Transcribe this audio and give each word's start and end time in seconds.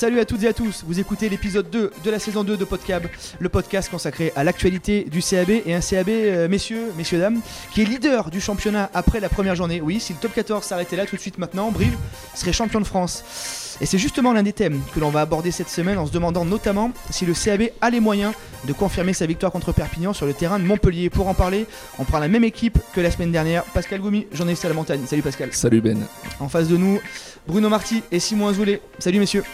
Salut 0.00 0.18
à 0.18 0.24
toutes 0.24 0.42
et 0.44 0.48
à 0.48 0.54
tous, 0.54 0.82
vous 0.86 0.98
écoutez 0.98 1.28
l'épisode 1.28 1.68
2 1.68 1.92
de 2.02 2.10
la 2.10 2.18
saison 2.18 2.42
2 2.42 2.56
de 2.56 2.64
Podcab, 2.64 3.06
le 3.38 3.48
podcast 3.50 3.90
consacré 3.90 4.32
à 4.34 4.44
l'actualité 4.44 5.04
du 5.04 5.20
CAB 5.20 5.50
et 5.50 5.74
un 5.74 5.80
CAB, 5.80 6.08
euh, 6.08 6.48
messieurs, 6.48 6.90
messieurs, 6.96 7.18
dames, 7.18 7.42
qui 7.74 7.82
est 7.82 7.84
leader 7.84 8.30
du 8.30 8.40
championnat 8.40 8.88
après 8.94 9.20
la 9.20 9.28
première 9.28 9.56
journée. 9.56 9.82
Oui, 9.82 10.00
si 10.00 10.14
le 10.14 10.18
top 10.18 10.32
14 10.32 10.64
s'arrêtait 10.64 10.96
là 10.96 11.04
tout 11.04 11.16
de 11.16 11.20
suite 11.20 11.36
maintenant, 11.36 11.70
Brive 11.70 11.98
serait 12.34 12.54
champion 12.54 12.80
de 12.80 12.86
France. 12.86 13.76
Et 13.82 13.86
c'est 13.86 13.98
justement 13.98 14.32
l'un 14.32 14.42
des 14.42 14.54
thèmes 14.54 14.80
que 14.94 15.00
l'on 15.00 15.10
va 15.10 15.20
aborder 15.20 15.50
cette 15.50 15.68
semaine 15.68 15.98
en 15.98 16.06
se 16.06 16.12
demandant 16.12 16.46
notamment 16.46 16.92
si 17.10 17.26
le 17.26 17.34
CAB 17.34 17.64
a 17.82 17.90
les 17.90 18.00
moyens 18.00 18.32
de 18.64 18.72
confirmer 18.72 19.12
sa 19.12 19.26
victoire 19.26 19.52
contre 19.52 19.72
Perpignan 19.72 20.14
sur 20.14 20.24
le 20.24 20.32
terrain 20.32 20.58
de 20.58 20.64
Montpellier. 20.64 21.10
Pour 21.10 21.28
en 21.28 21.34
parler, 21.34 21.66
on 21.98 22.04
prend 22.04 22.20
la 22.20 22.28
même 22.28 22.44
équipe 22.44 22.78
que 22.94 23.02
la 23.02 23.10
semaine 23.10 23.32
dernière. 23.32 23.64
Pascal 23.64 24.00
Goumi, 24.00 24.26
journaliste 24.32 24.64
à 24.64 24.68
la 24.68 24.74
montagne. 24.74 25.02
Salut 25.06 25.20
Pascal. 25.20 25.50
Salut 25.52 25.82
Ben. 25.82 26.06
En 26.40 26.48
face 26.48 26.68
de 26.68 26.78
nous, 26.78 27.00
Bruno 27.46 27.68
Marty 27.68 28.02
et 28.10 28.18
Simon 28.18 28.48
Azoulay. 28.48 28.80
Salut 28.98 29.18
messieurs. 29.18 29.44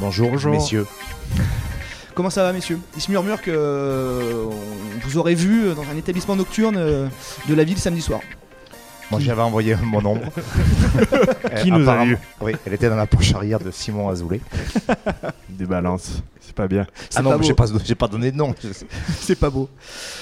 Bonjour, 0.00 0.30
messieurs. 0.46 0.86
Comment 2.14 2.30
ça 2.30 2.42
va 2.44 2.52
messieurs? 2.52 2.78
Il 2.96 3.02
se 3.02 3.10
murmure 3.10 3.42
que 3.42 3.50
euh, 3.50 4.44
vous 5.02 5.18
aurez 5.18 5.34
vu 5.34 5.74
dans 5.74 5.82
un 5.92 5.96
établissement 5.96 6.36
nocturne 6.36 6.76
euh, 6.76 7.08
de 7.48 7.54
la 7.54 7.64
ville 7.64 7.78
samedi 7.78 8.00
soir. 8.00 8.20
Moi 9.10 9.20
j'avais 9.20 9.42
envoyé 9.42 9.74
mon 9.82 10.04
ombre. 10.04 10.26
Qui 11.62 11.70
nous 11.72 11.88
a 11.88 12.04
eu 12.04 12.18
Oui, 12.40 12.52
elle 12.66 12.74
était 12.74 12.88
dans 12.90 12.96
la 12.96 13.06
poche 13.06 13.34
arrière 13.34 13.58
de 13.58 13.70
Simon 13.70 14.08
Azoulay. 14.08 14.40
Des 15.48 15.64
balances, 15.66 16.22
c'est 16.40 16.54
pas 16.54 16.68
bien. 16.68 16.86
Ah 17.16 17.22
non, 17.22 17.40
j'ai 17.40 17.54
pas, 17.94 18.08
donné 18.08 18.30
de 18.30 18.36
nom. 18.36 18.54
C'est 19.20 19.34
pas 19.38 19.50
beau. 19.50 19.68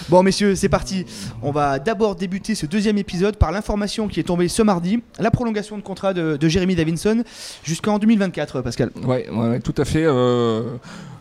Bon 0.09 0.23
messieurs, 0.23 0.55
c'est 0.55 0.69
parti. 0.69 1.05
On 1.43 1.51
va 1.51 1.79
d'abord 1.79 2.15
débuter 2.17 2.55
ce 2.55 2.65
deuxième 2.67 2.97
épisode 2.99 3.37
par 3.37 3.53
l'information 3.53 4.09
qui 4.09 4.21
est 4.21 4.25
tombée 4.25 4.49
ce 4.49 4.63
mardi, 4.63 5.03
la 5.19 5.31
prolongation 5.31 5.77
de 5.77 5.83
contrat 5.83 6.15
de, 6.15 6.37
de 6.37 6.49
Jérémy 6.49 6.75
Davinson 6.75 7.23
jusqu'en 7.65 7.99
2024, 7.99 8.63
Pascal. 8.63 8.91
Ouais, 9.05 9.29
ouais, 9.31 9.49
ouais, 9.49 9.61
tout 9.61 9.75
à 9.77 9.85
fait. 9.85 10.05
euh, 10.05 10.77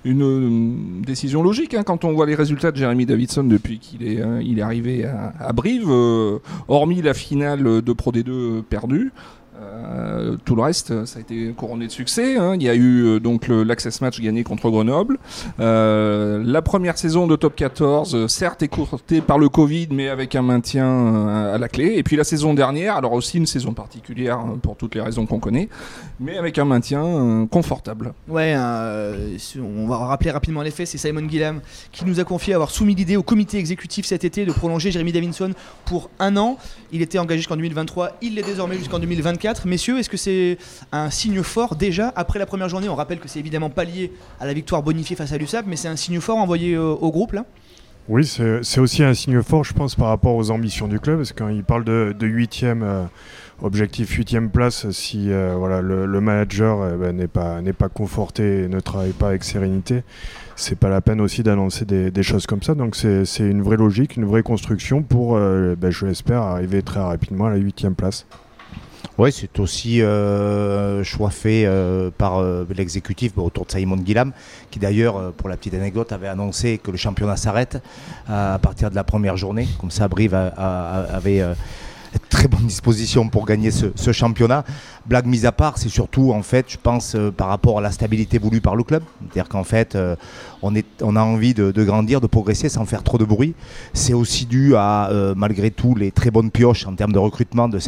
une, 0.06 0.22
une 0.22 1.02
décision 1.02 1.44
logique 1.44 1.74
hein, 1.74 1.84
quand 1.84 2.06
on 2.06 2.14
voit 2.14 2.26
les 2.28 2.36
résultats 2.36 2.72
de 2.72 2.78
Jeremy 2.78 3.06
Davidson 3.06 3.44
depuis 3.44 3.80
qu'il 3.80 4.08
est, 4.08 4.22
euh, 4.22 4.40
est 4.40 4.62
arrivé 4.62 5.06
à, 5.06 5.34
à 5.40 5.52
Brive, 5.52 5.90
euh, 5.90 6.38
hormis 6.68 7.02
la 7.02 7.14
finale 7.14 7.82
de 7.82 7.94
Pro 7.94 8.12
D2 8.12 8.62
perdue. 8.62 9.12
Euh, 9.62 10.36
tout 10.44 10.56
le 10.56 10.62
reste, 10.64 11.06
ça 11.06 11.20
a 11.20 11.22
été 11.22 11.54
couronné 11.56 11.88
de 11.88 11.92
succès. 11.92 12.38
hein. 12.38 12.56
Il 12.56 12.64
y 12.64 12.70
a 12.70 12.76
eu 12.76 13.06
euh, 13.06 13.20
donc 13.20 13.48
l'Access 13.48 14.02
Match 14.02 14.20
gagné 14.20 14.44
contre 14.44 14.70
Grenoble. 14.70 15.18
Euh, 15.60 16.42
la 16.46 16.62
première 16.62 16.98
saison 16.98 17.28
de 17.28 17.36
Top 17.36 17.56
14, 17.56 18.16
euh, 18.16 18.28
certes 18.28 18.64
écourtée 18.64 19.22
par 19.22 19.38
le 19.38 19.48
Covid, 19.50 19.88
mais 19.92 20.10
avec 20.10 20.36
un 20.36 20.42
maintien 20.42 21.28
à 21.54 21.58
la 21.58 21.70
clé. 21.70 21.94
Et 21.96 22.04
puis 22.04 22.16
la 22.16 22.24
saison 22.24 22.54
dernière, 22.54 22.98
alors 22.98 23.14
aussi 23.14 23.38
une 23.38 23.46
saison 23.46 23.74
particulière 23.74 24.40
hein, 24.40 24.58
pour 24.62 24.76
toutes 24.76 24.96
les 24.96 25.02
raisons 25.02 25.26
qu'on 25.26 25.40
connaît, 25.40 25.70
mais 26.20 26.38
avec 26.38 26.58
un 26.58 26.66
maintien 26.66 27.48
confortable. 27.50 28.14
Ouais, 28.28 28.56
on 28.58 29.88
va 29.88 29.98
rappeler 29.98 30.32
rapidement 30.32 30.62
les 30.62 30.72
faits, 30.72 30.88
c'est 30.88 30.98
Simon 30.98 31.28
Gillam 31.30 31.62
qui 31.92 32.06
nous 32.06 32.20
a 32.20 32.24
confié 32.24 32.54
avoir 32.54 32.72
soumis 32.72 32.96
l'idée 32.96 33.16
au 33.16 33.24
comité 33.24 33.58
exécutif 33.58 34.06
cet 34.06 34.24
été 34.24 34.46
de 34.46 34.52
prolonger 34.52 34.92
Jérémy 34.92 35.12
Davinson 35.12 35.52
pour 35.86 36.10
un 36.20 36.36
an. 36.38 36.58
Il 36.92 37.02
était 37.02 37.20
engagé 37.20 37.40
jusqu'en 37.40 37.56
2023, 37.56 38.18
il 38.22 38.36
l'est 38.36 38.44
désormais 38.44 38.78
jusqu'en 38.78 39.00
2024. 39.00 39.45
Messieurs, 39.66 40.00
est-ce 40.00 40.10
que 40.10 40.18
c'est 40.18 40.58
un 40.92 41.10
signe 41.12 41.44
fort 41.44 41.76
déjà 41.76 42.12
après 42.16 42.40
la 42.40 42.48
première 42.48 42.68
journée? 42.68 42.90
On 42.90 42.96
rappelle 42.96 43.20
que 43.20 43.28
c'est 43.28 43.40
évidemment 43.40 43.70
pas 43.70 43.84
lié 43.84 44.12
à 44.40 44.46
la 44.46 44.54
victoire 44.54 44.82
bonifiée 44.82 45.16
face 45.16 45.32
à 45.34 45.38
l'USAP, 45.38 45.66
mais 45.68 45.76
c'est 45.76 45.88
un 45.88 45.96
signe 45.96 46.20
fort 46.20 46.38
envoyé 46.38 46.74
euh, 46.74 46.82
au 46.82 47.12
groupe 47.12 47.34
là? 47.34 47.46
Oui, 48.08 48.26
c'est 48.26 48.80
aussi 48.80 49.04
un 49.04 49.16
signe 49.16 49.42
fort, 49.42 49.64
je 49.64 49.74
pense, 49.74 49.96
par 49.96 50.10
rapport 50.10 50.36
aux 50.36 50.52
ambitions 50.52 50.88
du 50.88 51.00
club, 51.00 51.18
parce 51.18 51.34
que 51.34 51.40
quand 51.40 51.50
il 51.50 51.64
parle 51.64 51.84
de, 51.84 52.16
de 52.18 52.28
huitième, 52.28 52.84
euh, 52.84 53.04
objectif 53.64 54.12
huitième 54.12 54.52
place, 54.52 54.88
si 54.92 55.32
euh, 55.32 55.56
voilà, 55.58 55.82
le, 55.82 56.22
manager 56.22 56.98
ben, 56.98 57.16
n'est 57.16 57.28
pas, 57.74 57.90
conforté 57.90 58.64
et 58.64 58.68
ne 58.68 58.80
travaille 58.80 59.14
pas 59.14 59.30
avec 59.30 59.44
sérénité, 59.44 60.04
c'est 60.56 60.78
pas 60.78 60.90
la 60.90 61.02
peine 61.02 61.20
aussi 61.20 61.42
d'annoncer 61.42 61.86
des, 61.86 62.24
choses 62.24 62.46
comme 62.46 62.62
ça. 62.62 62.76
Donc 62.76 62.96
c'est 62.96 63.26
une 63.40 63.64
vraie 63.64 63.78
logique, 63.78 64.18
une 64.18 64.26
vraie 64.26 64.44
construction 64.44 65.02
pour, 65.02 65.36
ben, 65.38 65.90
je 65.90 66.06
l'espère, 66.06 66.44
arriver 66.44 66.84
très 66.84 67.00
rapidement 67.00 67.46
à 67.46 67.50
la 67.50 67.58
huitième 67.58 67.96
place. 67.96 68.28
Oui, 69.18 69.32
c'est 69.32 69.60
aussi 69.60 70.02
euh, 70.02 71.02
choix 71.06 71.30
fait 71.30 71.66
euh, 71.66 72.10
par 72.18 72.38
euh, 72.40 72.66
l'exécutif 72.76 73.32
autour 73.38 73.66
de 73.66 73.72
Simon 73.72 73.96
Guillam, 73.96 74.34
qui 74.70 74.78
d'ailleurs, 74.78 75.16
euh, 75.16 75.32
pour 75.36 75.48
la 75.48 75.56
petite 75.56 75.74
anecdote, 75.74 76.12
avait 76.12 76.28
annoncé 76.28 76.80
que 76.80 76.92
le 76.92 76.98
championnat 76.98 77.38
s'arrête 77.38 77.82
à 78.28 78.60
partir 78.62 78.90
de 78.92 78.96
la 78.96 79.06
première 79.06 79.38
journée. 79.38 79.70
Comme 79.80 79.92
ça, 79.92 80.10
Brive 80.10 80.34
a- 80.36 80.48
avait 81.16 81.40
euh, 81.40 81.54
très 82.36 82.50
bonne 82.50 82.68
disposition 82.68 83.30
pour 83.30 83.46
gagner 83.46 83.72
ce, 83.72 84.12
championnat. 84.12 84.66
Blague 85.06 85.26
mise 85.26 85.46
à 85.46 85.54
part, 85.54 85.78
c'est 85.78 85.88
surtout, 85.88 86.34
en 86.34 86.42
fait, 86.42 86.66
je 86.68 86.78
pense, 86.82 87.16
euh, 87.16 87.32
par 87.32 87.48
rapport 87.48 87.78
à 87.78 87.82
la 87.82 87.92
stabilité 87.92 88.40
voulue 88.40 88.60
par 88.60 88.76
le 88.76 88.84
club. 88.84 89.04
C'est-à-dire 89.22 89.48
qu'en 89.48 89.64
fait, 89.64 89.96
euh, 89.96 90.18
on, 90.62 91.16
a 91.16 91.22
envie 91.22 91.54
de, 91.54 91.72
grandir, 91.84 92.20
de 92.20 92.28
progresser 92.28 92.68
sans 92.68 92.84
faire 92.86 93.04
trop 93.04 93.18
de 93.18 93.24
bruit. 93.24 93.56
C'est 93.94 94.14
aussi 94.14 94.46
dû 94.46 94.76
à, 94.76 95.08
euh, 95.12 95.34
malgré 95.38 95.72
tout, 95.72 95.96
les 95.96 96.12
très 96.12 96.30
bonnes 96.30 96.52
pioches 96.52 96.86
en 96.88 96.96
termes 96.96 97.14
de 97.14 97.20
recrutement 97.20 97.70
de, 97.70 97.80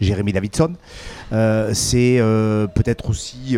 Jérémy 0.00 0.32
Davidson. 0.32 0.72
C'est 1.30 2.20
peut-être 2.74 3.10
aussi 3.10 3.56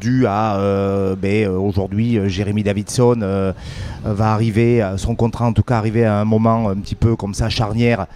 dû 0.00 0.26
à 0.26 1.14
ben, 1.20 1.48
aujourd'hui 1.48 2.18
Jérémy 2.28 2.62
Davidson 2.62 3.52
va 4.04 4.32
arriver, 4.32 4.86
son 4.96 5.14
contrat 5.14 5.46
en 5.46 5.52
tout 5.52 5.62
cas 5.62 5.76
arriver 5.76 6.04
à 6.04 6.20
un 6.20 6.24
moment 6.24 6.70
un 6.70 6.76
petit 6.76 6.94
peu 6.94 7.16
comme 7.16 7.34
ça 7.34 7.48
charnière 7.48 8.06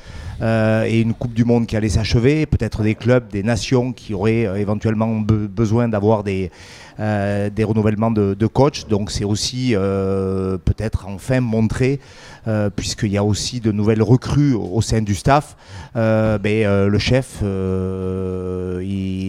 euh, 0.41 0.85
et 0.85 1.01
une 1.01 1.15
Coupe 1.15 1.35
du 1.35 1.45
Monde 1.45 1.67
qui 1.67 1.77
allait 1.77 1.89
s'achever, 1.89 2.47
peut-être 2.47 2.83
des 2.83 2.95
clubs, 2.95 3.29
des 3.29 3.43
nations 3.43 3.93
qui 3.93 4.15
auraient 4.15 4.47
euh, 4.47 4.57
éventuellement 4.57 5.09
be- 5.21 5.49
besoin 5.49 5.89
d'avoir 5.89 6.23
des, 6.25 6.51
des 6.99 7.65
renouvellements 7.65 8.11
de, 8.11 8.47
coach. 8.47 8.87
Donc 8.87 9.11
c'est 9.11 9.25
aussi 9.25 9.75
euh, 9.75 10.59
peut-être 10.59 11.07
enfin 11.07 11.41
montrer, 11.41 12.01
euh, 12.47 12.71
puisqu'il 12.75 13.13
y 13.13 13.19
a 13.19 13.25
aussi 13.25 13.61
de 13.61 13.73
nouvelles 13.73 14.03
recrues 14.03 14.55
au, 14.55 14.81
sein 14.81 15.03
du 15.03 15.15
staff, 15.15 15.57
euh, 15.97 16.39
ben, 16.39 16.65
euh, 16.65 16.89
le 16.89 16.99
chef, 16.99 17.41
euh, 17.43 18.83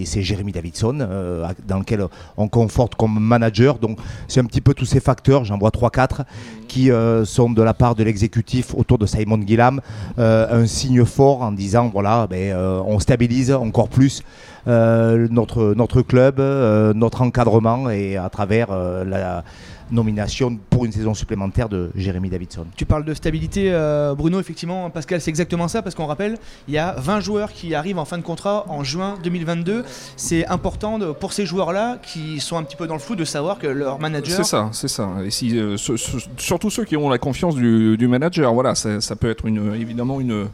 c'est 0.05 0.21
Jérémy 0.21 0.51
Davidson, 0.51 0.99
euh, 1.01 1.47
dans 1.67 1.79
lequel 1.79 2.05
on 2.37 2.47
conforte 2.47 2.95
comme 2.95 3.19
manager. 3.19 3.77
Donc 3.77 3.99
c'est 4.27 4.39
un 4.39 4.45
petit 4.45 4.61
peu 4.61 4.73
tous 4.73 4.85
ces 4.85 4.99
facteurs, 4.99 5.45
j'en 5.45 5.57
vois 5.57 5.69
3-4, 5.69 6.23
qui 6.67 6.91
euh, 6.91 7.25
sont 7.25 7.49
de 7.49 7.61
la 7.61 7.73
part 7.73 7.95
de 7.95 8.03
l'exécutif 8.03 8.73
autour 8.75 8.97
de 8.97 9.05
Simon 9.05 9.41
Gillam 9.45 9.81
euh, 10.17 10.63
un 10.63 10.67
signe 10.67 11.03
fort 11.03 11.41
en 11.41 11.51
disant 11.51 11.89
voilà, 11.91 12.27
ben, 12.27 12.53
euh, 12.53 12.81
on 12.85 12.99
stabilise 12.99 13.51
encore 13.51 13.89
plus 13.89 14.21
euh, 14.21 14.58
notre, 14.73 15.73
notre 15.75 16.01
club, 16.01 16.39
euh, 16.39 16.93
notre 16.93 17.21
encadrement 17.21 17.89
et 17.89 18.17
à 18.17 18.29
travers 18.29 18.67
euh, 18.71 19.03
la 19.03 19.43
nomination 19.91 20.55
pour 20.69 20.85
une 20.85 20.91
saison 20.91 21.15
supplémentaire 21.15 21.67
de 21.67 21.89
Jérémy 21.95 22.29
Davidson. 22.29 22.65
Tu 22.75 22.85
parles 22.85 23.03
de 23.05 23.15
stabilité, 23.15 23.71
euh, 23.71 24.13
Bruno, 24.15 24.39
effectivement, 24.39 24.87
Pascal, 24.91 25.19
c'est 25.19 25.31
exactement 25.31 25.67
ça, 25.67 25.81
parce 25.81 25.95
qu'on 25.95 26.05
rappelle, 26.05 26.37
il 26.67 26.75
y 26.75 26.77
a 26.77 26.93
20 26.99 27.21
joueurs 27.21 27.51
qui 27.51 27.73
arrivent 27.73 27.97
en 27.97 28.05
fin 28.05 28.19
de 28.19 28.23
contrat 28.23 28.65
en 28.69 28.83
juin 28.83 29.15
2022. 29.23 29.83
C'est 30.15 30.45
important 30.45 30.99
de- 30.99 31.11
pour 31.11 31.33
ces 31.33 31.47
joueurs-là, 31.47 31.97
qui 32.03 32.39
sont 32.39 32.55
un 32.57 32.61
petit 32.63 32.75
peu 32.75 32.85
dans 32.85 32.93
le 32.93 32.99
flou, 32.99 33.15
de 33.15 33.25
savoir 33.25 33.57
que 33.57 33.65
leur 33.65 33.99
manager... 33.99 34.35
C'est 34.37 34.43
ça, 34.43 34.69
c'est 34.73 34.87
ça. 34.87 35.09
Et 35.25 35.31
si, 35.31 35.57
euh, 35.57 35.75
ce- 35.75 35.97
ce- 35.97 36.17
surtout 36.37 36.69
ceux 36.69 36.85
qui 36.85 36.95
ont 36.95 37.09
la 37.09 37.17
confiance 37.17 37.55
du, 37.55 37.97
du 37.97 38.07
manager, 38.07 38.53
voilà, 38.53 38.75
ça, 38.75 39.01
ça 39.01 39.15
peut 39.15 39.31
être 39.31 39.47
une, 39.47 39.73
évidemment 39.73 40.21
une, 40.21 40.49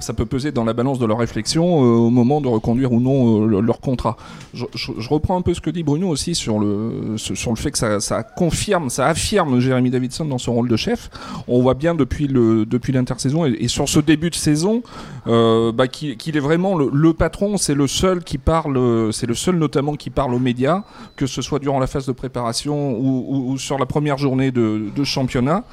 ça 0.00 0.12
peut 0.12 0.26
peser 0.26 0.52
dans 0.52 0.64
la 0.64 0.72
balance 0.72 0.98
de 0.98 1.06
leur 1.06 1.18
réflexion 1.18 1.84
euh, 1.84 1.96
au 1.96 2.10
moment 2.10 2.40
de 2.40 2.48
reconduire 2.48 2.92
ou 2.92 3.00
non 3.00 3.44
euh, 3.44 3.46
le- 3.46 3.60
leur 3.60 3.80
contrat. 3.80 4.16
Je, 4.54 4.64
reprends 5.08 5.36
un 5.36 5.42
peu 5.42 5.54
ce 5.54 5.60
que 5.60 5.70
dit 5.70 5.82
Bruno 5.82 6.08
aussi 6.08 6.34
sur 6.34 6.58
le, 6.58 7.16
sur 7.16 7.50
le 7.50 7.56
fait 7.56 7.70
que 7.70 7.78
ça, 7.78 8.00
ça 8.00 8.22
confirme, 8.22 8.90
ça 8.90 9.06
affirme 9.06 9.60
Jérémy 9.60 9.90
Davidson 9.90 10.24
dans 10.24 10.38
son 10.38 10.54
rôle 10.54 10.68
de 10.68 10.76
chef. 10.76 11.10
On 11.48 11.62
voit 11.62 11.74
bien 11.74 11.94
depuis 11.94 12.26
le 12.26 12.66
depuis 12.66 12.92
l'intersaison 12.92 13.46
et, 13.46 13.56
et 13.60 13.68
sur 13.68 13.88
ce 13.88 14.00
début 14.00 14.30
de 14.30 14.34
saison 14.34 14.82
euh, 15.26 15.72
bah, 15.72 15.88
qu'il 15.88 16.36
est 16.36 16.40
vraiment 16.40 16.76
le, 16.76 17.12
patron. 17.12 17.56
C'est 17.56 17.74
le 17.74 17.86
seul 17.86 18.24
qui 18.24 18.38
parle, 18.38 19.12
c'est 19.12 19.26
le 19.26 19.34
seul 19.34 19.56
notamment 19.56 19.94
qui 19.94 20.10
parle 20.10 20.34
aux 20.34 20.38
médias, 20.38 20.82
que 21.16 21.26
ce 21.26 21.42
soit 21.42 21.58
durant 21.58 21.78
la 21.78 21.86
phase 21.86 22.06
de 22.06 22.12
préparation 22.12 22.98
ou, 22.98 23.56
sur 23.58 23.78
la 23.78 23.86
première 23.86 24.18
journée 24.18 24.50
de, 24.50 24.90
de 24.94 25.04
championnat. 25.04 25.64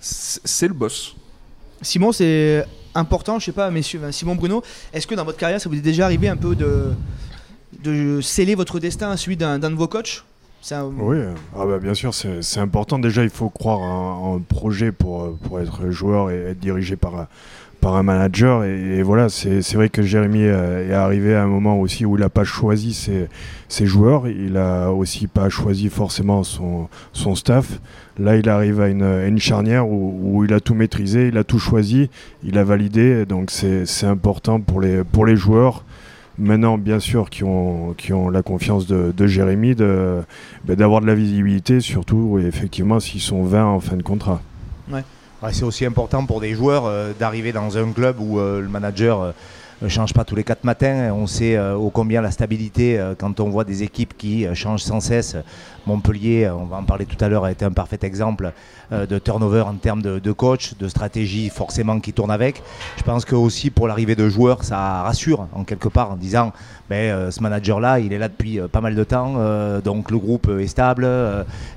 C'est 0.00 0.68
le 0.68 0.74
boss. 0.74 1.14
Simon, 1.80 2.12
c'est 2.12 2.64
important, 2.94 3.38
je 3.38 3.46
sais 3.46 3.52
pas, 3.52 3.70
messieurs, 3.70 4.00
Simon 4.10 4.34
Bruno, 4.34 4.62
est-ce 4.92 5.06
que 5.06 5.14
dans 5.14 5.24
votre 5.24 5.38
carrière, 5.38 5.60
ça 5.60 5.68
vous 5.68 5.76
est 5.76 5.80
déjà 5.80 6.04
arrivé 6.04 6.28
un 6.28 6.36
peu 6.36 6.54
de, 6.54 6.92
de 7.82 8.20
sceller 8.20 8.54
votre 8.54 8.78
destin 8.78 9.10
à 9.10 9.16
celui 9.16 9.36
d'un 9.36 9.58
de 9.58 9.66
vos 9.74 9.88
coachs? 9.88 10.24
Un- 10.70 10.84
Oui, 10.84 11.16
euh, 11.16 11.34
ah 11.58 11.66
bah 11.66 11.78
bien 11.80 11.94
sûr, 11.94 12.14
c'est 12.14 12.60
important. 12.60 12.98
Déjà, 13.00 13.24
il 13.24 13.30
faut 13.30 13.48
croire 13.48 13.80
en 13.80 14.36
un 14.36 14.40
projet 14.40 14.92
pour, 14.92 15.22
euh, 15.22 15.38
pour 15.42 15.58
être 15.60 15.90
joueur 15.90 16.30
et 16.30 16.36
être 16.50 16.60
dirigé 16.60 16.94
par, 16.94 17.26
par 17.82 17.96
un 17.96 18.02
manager. 18.04 18.64
Et, 18.64 19.02
voilà, 19.02 19.28
c'est 19.28 19.74
vrai 19.74 19.90
que 19.90 20.02
Jérémy 20.02 20.44
euh, 20.44 20.88
est 20.88 20.94
arrivé 20.94 21.34
à 21.34 21.42
un 21.42 21.48
moment 21.48 21.78
aussi 21.78 22.06
où 22.06 22.16
il 22.16 22.20
n'a 22.20 22.30
pas 22.30 22.44
choisi 22.44 22.94
ses, 22.94 23.86
joueurs. 23.86 24.28
Il 24.28 24.56
a 24.56 24.90
aussi 24.90 25.26
pas 25.26 25.50
choisi 25.50 25.90
forcément 25.90 26.44
son, 26.44 26.88
staff. 27.34 27.80
Là, 28.18 28.36
il 28.36 28.48
arrive 28.48 28.80
à 28.80 28.88
une, 28.88 29.38
charnière 29.38 29.86
où, 29.88 30.44
il 30.44 30.54
a 30.54 30.60
tout 30.60 30.74
maîtrisé, 30.74 31.28
il 31.28 31.36
a 31.36 31.44
tout 31.44 31.58
choisi, 31.58 32.08
il 32.44 32.56
a 32.56 32.64
validé. 32.64 33.26
Donc, 33.26 33.50
c'est 33.50 34.06
important 34.06 34.60
pour 34.60 34.80
les, 34.80 35.36
joueurs 35.36 35.84
maintenant, 36.38 36.78
bien 36.78 37.00
sûr, 37.00 37.30
qui 37.30 37.42
ont, 37.42 37.94
la 38.30 38.42
confiance 38.42 38.86
de, 38.86 39.26
Jérémy, 39.26 39.74
ben, 39.74 40.24
d'avoir 40.68 41.00
de, 41.00 41.06
la 41.06 41.16
visibilité, 41.16 41.80
surtout 41.80 42.38
effectivement 42.38 43.00
s'ils 43.00 43.20
sont 43.20 43.42
20 43.42 43.64
en 43.66 43.80
fin 43.80 43.96
de 43.96 44.02
contrat. 44.02 44.40
C'est 45.50 45.64
aussi 45.64 45.84
important 45.84 46.24
pour 46.26 46.40
des 46.40 46.54
joueurs 46.54 47.14
d'arriver 47.18 47.52
dans 47.52 47.76
un 47.76 47.92
club 47.92 48.20
où 48.20 48.38
le 48.38 48.68
manager 48.68 49.20
ne 49.26 49.32
change 49.88 50.14
pas 50.14 50.24
tous 50.24 50.36
les 50.36 50.44
quatre 50.44 50.64
matins. 50.64 51.12
On 51.12 51.26
sait 51.26 51.58
ô 51.58 51.90
combien 51.90 52.20
la 52.20 52.30
stabilité, 52.30 53.00
quand 53.18 53.40
on 53.40 53.48
voit 53.48 53.64
des 53.64 53.82
équipes 53.82 54.16
qui 54.16 54.46
changent 54.54 54.82
sans 54.82 55.00
cesse, 55.00 55.36
Montpellier, 55.86 56.48
on 56.48 56.64
va 56.64 56.76
en 56.76 56.84
parler 56.84 57.06
tout 57.06 57.22
à 57.22 57.28
l'heure, 57.28 57.44
a 57.44 57.50
été 57.50 57.64
un 57.64 57.72
parfait 57.72 57.98
exemple 58.02 58.52
euh, 58.92 59.06
de 59.06 59.18
turnover 59.18 59.62
en 59.62 59.74
termes 59.74 60.02
de, 60.02 60.32
coach, 60.32 60.74
de 60.78 60.88
stratégie 60.88 61.48
forcément 61.48 61.98
qui 62.00 62.12
tourne 62.12 62.30
avec. 62.30 62.62
Je 62.96 63.02
pense 63.02 63.24
que 63.24 63.34
aussi 63.34 63.70
pour 63.70 63.88
l'arrivée 63.88 64.14
de 64.14 64.28
joueurs, 64.28 64.64
ça 64.64 65.02
rassure 65.02 65.48
en 65.52 65.64
quelque 65.64 65.88
part 65.88 66.12
en 66.12 66.16
disant 66.16 66.52
ben, 66.88 66.96
euh, 66.96 67.30
ce 67.30 67.42
manager-là, 67.42 67.98
il 67.98 68.12
est 68.12 68.18
là 68.18 68.28
depuis 68.28 68.60
euh, 68.60 68.68
pas 68.68 68.80
mal 68.80 68.94
de 68.94 69.04
temps, 69.04 69.34
donc 69.84 70.10
le 70.10 70.18
groupe 70.18 70.48
est 70.48 70.66
stable, 70.66 71.08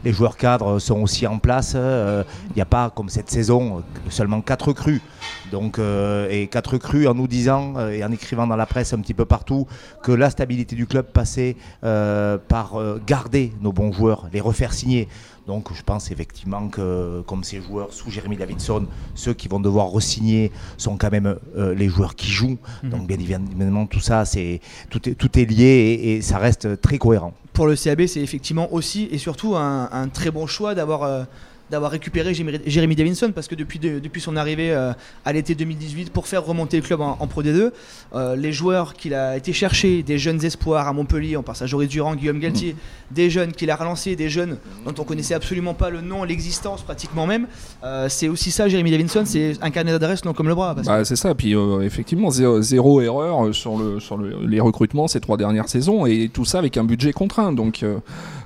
les 0.04 0.14
joueurs 0.14 0.38
cadres 0.38 0.80
sont 0.80 1.02
aussi 1.02 1.26
en 1.26 1.40
place. 1.40 1.76
Il 1.76 2.56
n'y 2.56 2.62
a 2.62 2.66
pas 2.66 2.92
comme 2.94 3.10
cette 3.10 3.30
saison 3.30 3.84
seulement 4.10 4.42
quatre 4.42 4.70
recrues. 4.70 5.02
Donc, 5.52 5.80
et 5.80 6.48
quatre 6.48 6.74
recrues 6.74 7.08
en 7.08 7.14
nous 7.14 7.28
disant 7.28 7.90
et 7.90 8.04
en 8.04 8.12
écrivant 8.12 8.48
dans 8.48 8.56
la 8.56 8.66
presse 8.66 8.94
un 8.94 9.00
petit 9.00 9.14
peu 9.14 9.26
partout 9.26 9.68
que 10.04 10.12
la 10.12 10.30
stabilité 10.30 10.76
du 10.76 10.88
club 10.88 11.06
passait 11.06 11.56
par 11.82 12.74
garder 13.06 13.54
nos 13.62 13.72
bons 13.72 13.92
joueurs, 13.92 14.28
les 14.34 14.42
refaire 14.42 14.74
signer. 14.74 15.08
Donc 15.48 15.72
je 15.74 15.84
pense 15.84 16.12
effectivement 16.12 16.70
que 16.70 17.22
comme 17.28 17.44
ces 17.44 17.62
joueurs 17.62 17.94
sous 17.94 18.10
Jérémy 18.10 18.38
Davidson, 18.38 18.88
ceux 19.14 19.34
qui 19.34 19.48
vont 19.48 19.60
devoir 19.60 19.92
re-signer 19.92 20.52
sont 20.78 20.98
quand 20.98 21.12
même 21.12 21.36
euh, 21.56 21.76
les 21.76 21.88
joueurs 21.88 22.16
qui 22.16 22.32
jouent. 22.32 22.58
Mhm. 22.84 22.90
Donc 22.90 23.08
bien 23.08 23.20
évidemment 23.20 23.86
tout 23.86 24.00
ça, 24.00 24.26
c'est 24.26 24.60
tout, 24.90 25.08
est, 25.08 25.14
tout 25.14 25.38
est 25.38 25.46
lié 25.46 26.00
et, 26.04 26.22
ça 26.22 26.40
reste 26.40 26.82
très 26.82 26.98
cohérent. 26.98 27.34
Pour 27.54 27.68
le 27.68 27.76
CAB, 27.76 28.08
c'est 28.08 28.22
effectivement 28.22 28.74
aussi 28.74 29.08
et 29.12 29.18
surtout 29.18 29.56
un, 29.56 30.10
très 30.10 30.32
bon 30.32 30.48
choix 30.48 30.76
d'avoir... 30.76 31.04
Euh, 31.04 31.24
d'avoir 31.72 31.92
récupéré 31.92 32.34
Jérémy 32.34 32.96
Davinson 32.96 33.32
parce 33.34 33.48
que 33.48 33.56
depuis, 33.56 33.80
depuis 33.80 34.22
son 34.22 34.36
arrivée 34.36 34.72
euh, 34.72 34.94
à 35.26 35.34
l'été 35.34 35.56
2018 35.56 36.12
pour 36.12 36.28
faire 36.28 36.46
remonter 36.46 36.78
le 36.78 36.84
club 36.84 37.02
en, 37.02 37.28
Pro 37.28 37.42
D2, 37.42 37.72
euh, 38.14 38.36
les 38.36 38.52
joueurs 38.52 38.94
qu'il 38.94 39.14
a 39.14 39.36
été 39.36 39.52
chercher, 39.52 40.04
des 40.04 40.20
jeunes 40.20 40.44
espoirs 40.46 40.88
à 40.88 40.94
Montpellier, 40.94 41.38
on 41.38 41.44
pense 41.44 41.62
à 41.62 41.66
Joris 41.66 41.90
Durand, 41.90 42.16
Guillaume 42.16 42.40
Galtier, 42.40 42.74
mm. 42.74 43.16
des 43.16 43.30
jeunes 43.30 43.52
qu'il 43.52 43.72
a 43.72 43.76
relancés, 43.76 44.16
des 44.16 44.30
jeunes 44.30 44.58
dont 44.86 44.94
on 45.00 45.04
connaissait 45.04 45.34
absolument 45.34 45.74
pas 45.74 45.90
le 45.90 46.02
nom, 46.02 46.24
l'existence 46.24 46.84
pratiquement 46.84 47.26
même, 47.26 47.48
euh, 47.84 48.08
c'est 48.10 48.28
aussi 48.28 48.52
ça 48.52 48.68
Jérémy 48.68 48.92
Davinson, 48.92 49.24
c'est 49.26 49.54
un 49.62 49.72
carnet 49.72 49.92
d'adresse 49.92 50.24
non 50.24 50.34
comme 50.34 50.48
le 50.48 50.56
bras. 50.56 50.76
Bah, 50.76 51.04
c'est 51.04 51.16
ça, 51.16 51.34
puis 51.34 51.56
effectivement 51.82 52.30
zéro, 52.30 53.02
erreur 53.02 53.54
sur, 53.54 53.78
le, 53.78 54.00
sur 54.00 54.18
les 54.18 54.60
recrutements 54.60 55.08
ces 55.08 55.20
trois 55.20 55.38
dernières 55.38 55.68
saisons 55.68 56.06
et 56.06 56.30
tout 56.32 56.46
ça 56.46 56.60
avec 56.60 56.78
un 56.78 56.84
budget 56.84 57.12
contraint. 57.12 57.52
Donc 57.52 57.84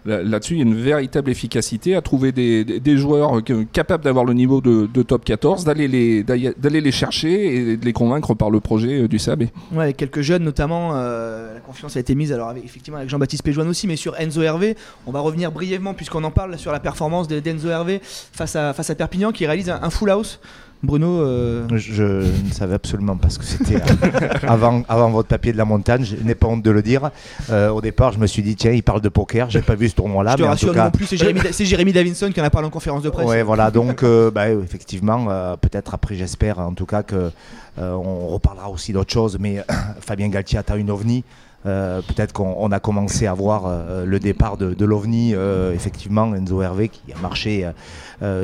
là-dessus, 0.06 0.54
il 0.54 0.58
y 0.58 0.62
a 0.62 0.66
une 0.66 0.76
véritable 0.76 1.30
efficacité 1.30 1.96
à 1.96 2.02
trouver 2.02 2.32
des, 2.32 2.98
joueurs 2.98 3.09
euh, 3.16 3.66
capables 3.72 4.04
d'avoir 4.04 4.26
le 4.26 4.34
niveau 4.34 4.62
de, 4.62 5.02
top 5.04 5.24
14, 5.26 5.64
d'aller 5.64 5.88
les, 5.88 6.92
chercher 6.92 7.56
et 7.56 7.78
de 7.78 7.86
les 7.86 7.94
convaincre 7.94 8.34
par 8.34 8.50
le 8.50 8.60
projet 8.60 9.04
euh, 9.04 9.08
du 9.08 9.20
SAB. 9.20 9.46
Ouais, 9.72 9.94
quelques 9.94 10.22
jeunes 10.22 10.44
notamment, 10.44 10.92
euh, 10.94 11.54
la 11.54 11.60
confiance 11.60 11.98
a 11.98 12.00
été 12.00 12.16
mise, 12.16 12.32
alors 12.32 12.54
effectivement 12.64 12.98
avec 12.98 13.10
Jean-Baptiste 13.10 13.44
Péjoine 13.44 13.68
aussi, 13.68 13.88
mais 13.88 13.96
sur 13.96 14.20
Enzo 14.20 14.42
Hervé, 14.42 14.76
on 15.06 15.12
va 15.12 15.20
revenir 15.20 15.52
brièvement 15.52 15.94
puisqu'on 15.94 16.24
en 16.24 16.32
parle 16.32 16.58
sur 16.58 16.72
la 16.72 16.80
performance 16.80 17.28
d'Enzo 17.28 17.70
Hervé 17.70 18.02
face 18.04 18.56
à 18.56 18.96
Perpignan 18.96 19.32
qui 19.32 19.46
réalise 19.46 19.70
un 19.70 19.90
full 19.90 20.10
house. 20.10 20.40
Bruno 20.82 21.22
euh, 21.22 21.68
je, 21.76 22.04
ne 22.04 22.52
savais 22.52 22.76
absolument 22.76 23.18
pas 23.18 23.30
ce 23.30 23.38
que 23.38 23.44
c'était 23.44 23.76
euh, 23.76 24.30
avant, 24.48 24.84
avant 24.88 25.10
votre 25.10 25.28
papier 25.28 25.52
de 25.52 25.58
la 25.58 25.66
montagne, 25.66 26.06
je 26.06 26.16
n'ai 26.16 26.36
pas 26.36 26.48
honte 26.48 26.64
de 26.64 26.72
le 26.72 26.82
dire. 26.82 27.12
Euh, 27.50 27.70
au 27.70 27.82
départ, 27.82 28.14
je 28.14 28.20
me 28.20 28.28
suis 28.28 28.42
dit, 28.42 28.56
tiens, 28.56 28.72
il 28.72 28.82
parle 28.82 29.02
de 29.02 29.10
poker, 29.10 29.50
j'ai 29.50 29.62
pas 29.62 29.76
vu 29.76 29.90
ce 29.90 29.96
tournoi-là. 29.96 30.36
Je 30.38 30.44
te 30.44 30.48
rassure 30.48 30.74
non 30.74 30.90
plus, 30.90 31.06
c'est 31.52 31.66
Jérémy, 31.66 31.92
Davinson 31.92 32.32
qui 32.32 32.40
en 32.40 32.46
a 32.46 32.50
parlé 32.50 32.68
en 32.68 32.72
conférence 32.72 33.04
de 33.04 33.10
presse. 33.10 33.28
Oui, 33.28 33.42
voilà, 33.42 33.72
donc 33.72 34.06
bah, 34.34 34.50
effectivement, 34.50 35.56
peut-être 35.60 35.94
après, 35.94 36.16
j'espère 36.16 36.60
en 36.60 36.74
tout 36.74 36.86
cas 36.86 37.04
que 37.04 37.32
on 37.78 38.28
reparlera 38.28 38.70
aussi 38.70 38.94
d'autres 38.94 39.12
choses, 39.12 39.38
mais 39.40 39.64
Fabien 40.02 40.30
Galtier 40.30 40.60
a 40.66 40.76
une 40.78 40.92
ovni. 40.92 41.24
Euh, 41.66 42.02
peut-être 42.02 42.32
qu'on 42.32 42.72
a 42.72 42.80
commencé 42.80 43.28
à 43.28 43.34
voir 43.34 43.64
euh, 43.66 44.06
le 44.06 44.20
départ 44.20 44.56
de, 44.56 44.86
l'OVNI, 44.86 45.34
euh, 45.36 45.74
effectivement, 45.74 46.34
Enzo 46.34 46.62
Hervé 46.62 46.88
qui 46.88 47.02
a 47.14 47.20
marché 47.20 47.70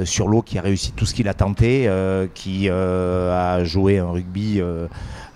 sur 0.06 0.28
l'eau, 0.28 0.42
qui 0.42 0.58
a 0.58 0.62
réussi 0.62 0.92
tout 0.94 1.06
ce 1.06 1.14
qu'il 1.14 1.28
a 1.28 1.34
tenté, 1.34 1.90
qui 2.34 2.70
a 2.70 3.64
joué 3.64 4.00
un 4.00 4.10
rugby 4.10 4.62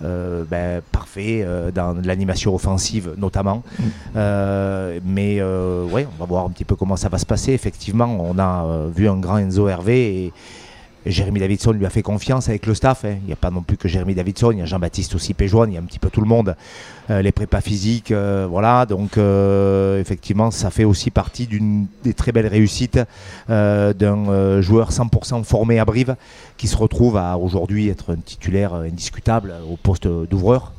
ben, 0.01 0.81
parfait 0.91 1.45
dans 1.73 1.95
l'animation 2.03 2.55
offensive 2.55 3.13
notamment. 3.17 3.63
Mm. 3.77 4.99
mais 5.05 5.41
ouais, 5.41 6.07
on 6.15 6.19
va 6.19 6.25
voir 6.25 6.45
un 6.45 6.49
petit 6.49 6.65
peu 6.65 6.75
comment 6.75 6.95
ça 6.95 7.09
va 7.09 7.17
se 7.17 7.25
passer. 7.25 7.51
Effectivement, 7.51 8.05
on 8.19 8.39
a 8.39 8.87
vu 8.95 9.09
un 9.09 9.17
grand 9.17 9.37
Enzo 9.37 9.67
Hervé 9.67 10.25
et, 10.25 10.33
Jérémy 11.05 11.39
Davidson 11.39 11.71
lui 11.71 11.85
a 11.85 11.89
fait 11.89 12.01
confiance 12.01 12.49
avec 12.49 12.65
le 12.65 12.73
staff. 12.73 13.05
Hein. 13.05 13.15
Il 13.21 13.27
n'y 13.27 13.33
a 13.33 13.37
pas 13.37 13.51
non 13.51 13.61
plus 13.61 13.77
que 13.77 13.87
Jérémy 13.87 14.15
Davidson, 14.15 14.51
il 14.51 14.59
y 14.59 14.61
a 14.61 14.65
Jean-Baptiste 14.65 15.15
aussi 15.15 15.33
Péjoine, 15.33 15.71
il 15.71 15.75
y 15.75 15.77
a 15.77 15.79
un 15.79 15.85
petit 15.85 15.99
peu 15.99 16.09
tout 16.09 16.21
le 16.21 16.27
monde. 16.27 16.55
Euh, 17.09 17.21
les 17.21 17.31
prépas 17.31 17.61
physiques, 17.61 18.11
euh, 18.11 18.47
voilà. 18.49 18.85
Donc 18.85 19.17
euh, 19.17 19.99
effectivement, 19.99 20.51
ça 20.51 20.69
fait 20.69 20.83
aussi 20.83 21.09
partie 21.09 21.47
d'une 21.47 21.87
des 22.03 22.13
très 22.13 22.31
belles 22.31 22.47
réussites 22.47 22.99
d'un 23.47 24.61
joueur 24.61 24.91
100% 24.91 25.43
formé 25.43 25.79
à 25.79 25.85
Brive 25.85 26.15
qui 26.57 26.67
se 26.67 26.77
retrouve 26.77 27.17
à 27.17 27.37
aujourd'hui 27.37 27.89
être 27.89 28.13
un 28.13 28.17
titulaire 28.17 28.73
indiscutable 28.73 29.53
au 29.71 29.77
poste 29.77 30.07
d'ouvreur. 30.07 30.73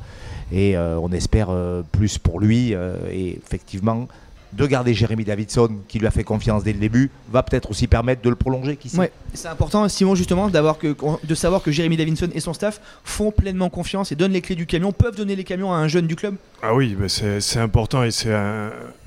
Et 0.53 0.77
on 0.77 1.11
espère 1.11 1.49
plus 1.91 2.17
pour 2.17 2.39
lui. 2.39 2.73
et 3.11 3.39
effectivement, 3.45 4.07
de 4.53 4.65
garder 4.65 4.93
Jérémy 4.93 5.23
Davidson, 5.23 5.69
qui 5.87 5.99
lui 5.99 6.07
a 6.07 6.11
fait 6.11 6.23
confiance 6.23 6.63
dès 6.63 6.73
le 6.73 6.79
début, 6.79 7.09
va 7.31 7.43
peut-être 7.43 7.69
aussi 7.71 7.87
permettre 7.87 8.21
de 8.21 8.29
le 8.29 8.35
prolonger. 8.35 8.75
Qui 8.75 8.89
c'est 9.33 9.47
important, 9.47 9.87
Simon, 9.87 10.15
justement, 10.15 10.49
de 10.49 11.35
savoir 11.35 11.61
que 11.63 11.71
Jérémy 11.71 11.97
Davidson 11.97 12.29
et 12.33 12.39
son 12.39 12.53
staff 12.53 12.81
font 13.03 13.31
pleinement 13.31 13.69
confiance 13.69 14.11
et 14.11 14.15
donnent 14.15 14.33
les 14.33 14.41
clés 14.41 14.55
du 14.55 14.65
camion, 14.65 14.91
peuvent 14.91 15.15
donner 15.15 15.35
les 15.35 15.43
camions 15.43 15.71
à 15.73 15.77
un 15.77 15.87
jeune 15.87 16.07
du 16.07 16.15
club. 16.15 16.35
Ah 16.63 16.75
oui, 16.75 16.95
c'est 17.07 17.59
important 17.59 18.03
et 18.03 18.11
c'est 18.11 18.35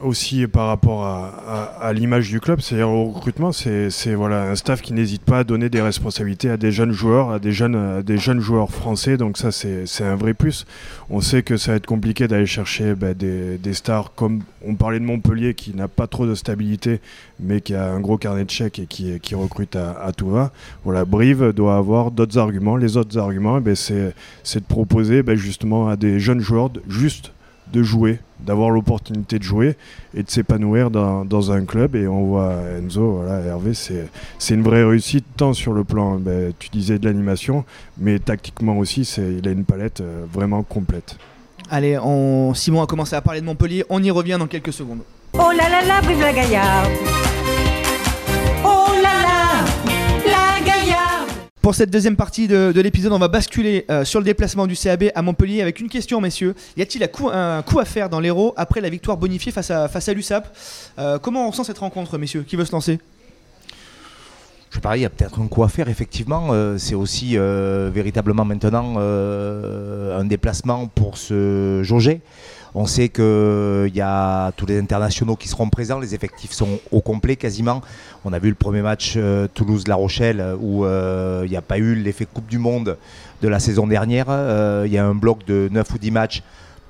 aussi 0.01 0.45
par 0.49 0.67
rapport 0.67 1.05
à, 1.05 1.93
l'image 1.93 2.29
du 2.29 2.41
club, 2.41 2.61
c'est-à-dire 2.61 2.89
au 2.91 3.13
recrutement, 3.13 3.53
c'est 3.53 4.15
voilà, 4.15 4.51
un 4.51 4.57
staff 4.57 4.83
qui 4.83 4.93
n'hésite 4.93 5.23
pas 5.23 5.39
à 5.39 5.45
donner 5.45 5.69
des 5.69 5.81
responsabilités 5.81 6.51
à 6.51 6.57
des 6.57 6.73
jeunes 6.73 6.91
joueurs, 6.91 7.31
à 7.31 7.39
des 7.39 7.53
jeunes, 7.53 8.03
des 8.03 8.19
jeunes 8.19 8.41
joueurs 8.41 8.73
français, 8.73 9.17
donc 9.17 9.39
ça 9.39 9.53
c'est 9.53 9.87
un 10.03 10.17
vrai 10.17 10.35
plus. 10.35 10.67
On 11.11 11.21
sait 11.21 11.45
que 11.45 11.57
ça 11.57 11.71
va 11.71 11.77
être 11.77 11.87
compliqué 11.87 12.27
d'aller 12.27 12.47
chercher 12.47 12.97
bah, 12.97 13.15
des, 13.15 13.61
stars 13.73 14.15
comme 14.17 14.41
on 14.67 14.75
parlait 14.75 14.99
de 14.99 15.05
Montpellier 15.05 15.55
qui 15.55 15.77
n'a 15.77 15.87
pas 15.87 16.09
trop 16.09 16.27
de 16.27 16.35
stabilité, 16.35 17.01
mais 17.39 17.61
qui 17.61 17.77
a 17.77 17.89
un 17.93 18.01
gros 18.01 18.19
carnet 18.19 18.45
de 18.45 18.51
chèques 18.51 18.81
et 18.81 18.87
qui, 18.87 19.21
qui 19.21 19.37
recrute 19.37 19.77
à, 19.77 20.11
tout 20.17 20.29
va. 20.29 20.51
Voilà, 20.83 21.05
Brive 21.05 21.53
doit 21.53 21.77
avoir 21.77 22.11
d'autres 22.11 22.37
arguments. 22.37 22.77
Les 22.77 22.97
autres 22.97 23.17
arguments, 23.17 23.59
eh 23.59 23.61
ben, 23.61 23.77
c'est 23.77 24.13
de 24.59 24.67
proposer 24.67 25.23
ben, 25.23 25.37
justement 25.37 25.89
à 25.89 25.95
des 25.95 26.19
jeunes 26.19 26.41
joueurs 26.41 26.71
juste 26.89 27.31
de 27.73 27.83
jouer, 27.83 28.19
d'avoir 28.41 28.71
l'opportunité 28.71 29.39
de 29.39 29.43
jouer 29.43 29.77
et 30.15 30.23
de 30.23 30.31
s'épanouir 30.31 30.91
dans, 30.91 31.53
un 31.53 31.65
club. 31.65 31.97
Et 31.97 32.07
on 32.07 32.25
voit 32.25 32.55
Enzo, 32.79 33.23
voilà, 33.23 33.41
Hervé, 33.41 33.73
c'est 33.75 34.55
une 34.55 34.63
vraie 34.63 34.85
réussite, 34.85 35.25
tant 35.37 35.53
sur 35.53 35.73
le 35.73 35.85
plan, 35.85 36.17
ben, 36.17 36.53
tu 36.59 36.69
disais, 36.69 36.99
de 36.99 37.07
l'animation, 37.07 37.65
mais 37.99 38.19
tactiquement 38.19 38.79
aussi, 38.79 39.03
il 39.19 39.47
a 39.49 39.51
une 39.51 39.65
palette 39.65 40.01
euh, 40.01 40.25
vraiment 40.33 40.63
complète. 40.63 41.17
Allez, 41.71 41.99
on... 41.99 42.53
Simon 42.55 42.83
a 42.83 42.87
commencé 42.87 43.17
à 43.17 43.23
parler 43.23 43.41
de 43.41 43.47
Montpellier, 43.47 43.85
on 43.89 44.03
y 44.03 44.11
revient 44.11 44.37
dans 44.39 44.47
quelques 44.47 44.73
secondes. 44.73 45.01
Oh 45.35 45.51
là 45.57 45.69
là 45.69 45.85
là, 45.85 46.01
Brive 46.03 46.21
la 46.21 46.33
Gaillarde 46.33 46.93
Pour 51.65 51.75
cette 51.75 51.89
deuxième 51.89 52.15
partie 52.15 52.47
de, 52.47 52.79
l'épisode, 52.79 53.15
on 53.15 53.19
va 53.19 53.29
basculer 53.29 53.87
euh, 53.91 54.05
sur 54.05 54.21
le 54.21 54.27
déplacement 54.27 54.67
du 54.67 54.77
CAB 54.77 55.05
à 55.15 55.23
Montpellier 55.23 55.63
avec 55.63 55.81
une 55.81 55.89
question, 55.89 56.21
messieurs. 56.21 56.55
Y 56.77 56.83
a-t-il 56.83 57.03
un 57.03 57.63
coup, 57.63 57.79
à 57.79 57.85
faire 57.87 58.11
dans 58.11 58.21
l'Hérault 58.21 58.53
après 58.59 58.83
la 58.83 58.91
victoire 58.91 59.17
bonifiée 59.17 59.51
face 59.51 59.71
à, 59.71 60.13
l'USAP? 60.13 60.55
Euh, 60.99 61.19
Comment 61.19 61.49
on 61.49 61.53
sent 61.53 61.65
cette 61.65 61.79
rencontre, 61.79 62.19
messieurs? 62.19 62.43
Qui 62.47 62.57
veut 62.57 62.67
se 62.67 62.73
lancer? 62.73 62.99
Je 64.73 64.79
pareil, 64.79 65.01
il 65.01 65.03
y 65.05 65.07
a 65.07 65.09
peut-être 65.09 65.41
un 65.41 65.47
coup 65.47 65.65
à 65.65 65.71
faire, 65.71 65.89
effectivement. 65.89 66.49
Euh, 66.51 66.77
c'est 66.77 66.95
aussi 66.95 67.39
véritablement 67.39 68.45
maintenant 68.45 68.99
un 68.99 70.25
déplacement 70.27 70.87
pour 70.89 71.17
se 71.17 71.81
jauger. 71.83 72.21
On 72.77 72.87
sait 72.87 73.09
qu'il 73.09 73.23
euh, 73.23 73.89
y 73.95 74.01
a 74.01 74.51
tous 74.53 74.67
les 74.67 74.81
internationaux 74.81 75.37
qui 75.37 75.47
seront 75.47 75.71
présents, 75.71 76.01
les 76.01 76.13
effectifs 76.17 76.51
sont 76.51 76.81
au 76.91 77.01
complet 77.01 77.37
quasiment. 77.37 77.83
On 78.25 78.33
a 78.33 78.41
vu 78.41 78.49
le 78.49 78.57
premier 78.57 78.83
match 78.83 79.15
euh, 79.17 79.47
Toulouse-La 79.55 79.95
Rochelle 79.95 80.41
euh, 80.41 80.57
où 80.59 80.85
il 81.45 81.51
n'y 81.51 81.57
a 81.57 81.63
pas 81.63 81.79
eu 81.79 81.95
l'effet 81.95 82.27
Coupe 82.27 82.49
du 82.49 82.59
Monde 82.59 82.99
de 83.43 83.49
la 83.49 83.61
saison 83.61 83.87
dernière. 83.87 84.27
Il 84.85 84.93
y 84.93 84.99
a 84.99 85.07
un 85.07 85.15
bloc 85.15 85.47
de 85.47 85.69
9 85.71 85.89
ou 85.95 85.99
10 85.99 86.11
matchs 86.11 86.43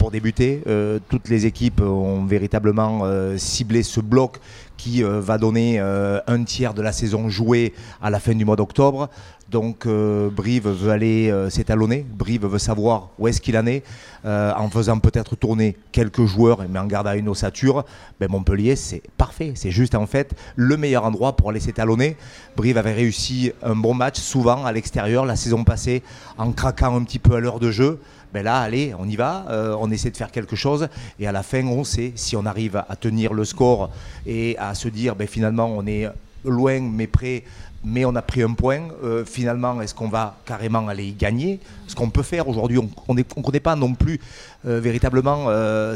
pour 0.04 0.10
débuter. 0.10 0.62
toutes 1.08 1.30
les 1.30 1.46
équipes 1.46 1.80
ont 1.80 2.26
véritablement 2.26 3.04
ciblé 3.38 3.82
ce 3.82 4.00
bloc 4.00 4.38
qui 4.76 5.02
euh, 5.02 5.18
va 5.20 5.38
donner 5.38 5.78
euh, 5.78 6.20
un 6.26 6.44
tiers 6.44 6.74
de 6.74 6.82
la 6.82 6.92
saison 6.92 7.30
jouée 7.30 7.72
à 8.02 8.10
la 8.10 8.20
fin 8.20 8.34
du 8.34 8.44
mois 8.44 8.56
d'octobre. 8.56 9.08
Donc 9.50 9.86
euh, 9.86 10.30
Brive 10.30 10.68
veut 10.68 10.90
aller 10.90 11.30
euh, 11.30 11.50
s'étalonner, 11.50 12.04
Brive 12.08 12.46
veut 12.46 12.58
savoir 12.58 13.10
où 13.18 13.28
est-ce 13.28 13.40
qu'il 13.40 13.56
en 13.58 13.66
est, 13.66 13.84
euh, 14.24 14.52
en 14.56 14.68
faisant 14.70 14.98
peut-être 14.98 15.36
tourner 15.36 15.76
quelques 15.92 16.24
joueurs, 16.24 16.60
mais 16.68 16.78
en 16.78 16.86
gardant 16.86 17.12
une 17.12 17.28
ossature. 17.28 17.84
Ben, 18.18 18.28
Montpellier, 18.30 18.74
c'est 18.74 19.02
parfait, 19.16 19.52
c'est 19.54 19.70
juste 19.70 19.94
en 19.94 20.06
fait 20.06 20.34
le 20.56 20.76
meilleur 20.76 21.04
endroit 21.04 21.36
pour 21.36 21.50
aller 21.50 21.60
s'étalonner. 21.60 22.16
Brive 22.56 22.78
avait 22.78 22.94
réussi 22.94 23.52
un 23.62 23.76
bon 23.76 23.94
match 23.94 24.18
souvent 24.18 24.64
à 24.64 24.72
l'extérieur 24.72 25.26
la 25.26 25.36
saison 25.36 25.62
passée 25.62 26.02
en 26.38 26.50
craquant 26.52 26.96
un 26.96 27.04
petit 27.04 27.18
peu 27.18 27.36
à 27.36 27.40
l'heure 27.40 27.60
de 27.60 27.70
jeu. 27.70 28.00
Ben 28.34 28.42
là, 28.42 28.58
allez, 28.58 28.92
on 28.98 29.08
y 29.08 29.14
va, 29.14 29.46
euh, 29.48 29.76
on 29.78 29.92
essaie 29.92 30.10
de 30.10 30.16
faire 30.16 30.32
quelque 30.32 30.56
chose 30.56 30.88
et 31.20 31.28
à 31.28 31.30
la 31.30 31.44
fin, 31.44 31.64
on 31.64 31.84
sait 31.84 32.10
si 32.16 32.34
on 32.36 32.44
arrive 32.46 32.82
à 32.88 32.96
tenir 32.96 33.32
le 33.32 33.44
score 33.44 33.90
et 34.26 34.56
à 34.58 34.74
se 34.74 34.88
dire, 34.88 35.14
ben, 35.14 35.28
finalement, 35.28 35.66
on 35.66 35.86
est 35.86 36.08
loin 36.44 36.80
mais 36.80 37.06
près, 37.06 37.44
mais 37.84 38.04
on 38.04 38.16
a 38.16 38.22
pris 38.22 38.42
un 38.42 38.54
point. 38.54 38.80
Euh, 39.04 39.24
finalement, 39.24 39.80
est-ce 39.80 39.94
qu'on 39.94 40.08
va 40.08 40.36
carrément 40.44 40.88
aller 40.88 41.06
y 41.06 41.12
gagner? 41.12 41.60
Ce 41.86 41.94
qu'on 41.94 42.10
peut 42.10 42.24
faire 42.24 42.48
aujourd'hui, 42.48 42.80
on 43.06 43.14
ne 43.14 43.22
connaît 43.22 43.60
pas 43.60 43.76
non 43.76 43.94
plus 43.94 44.20
euh, 44.66 44.80
véritablement 44.80 45.46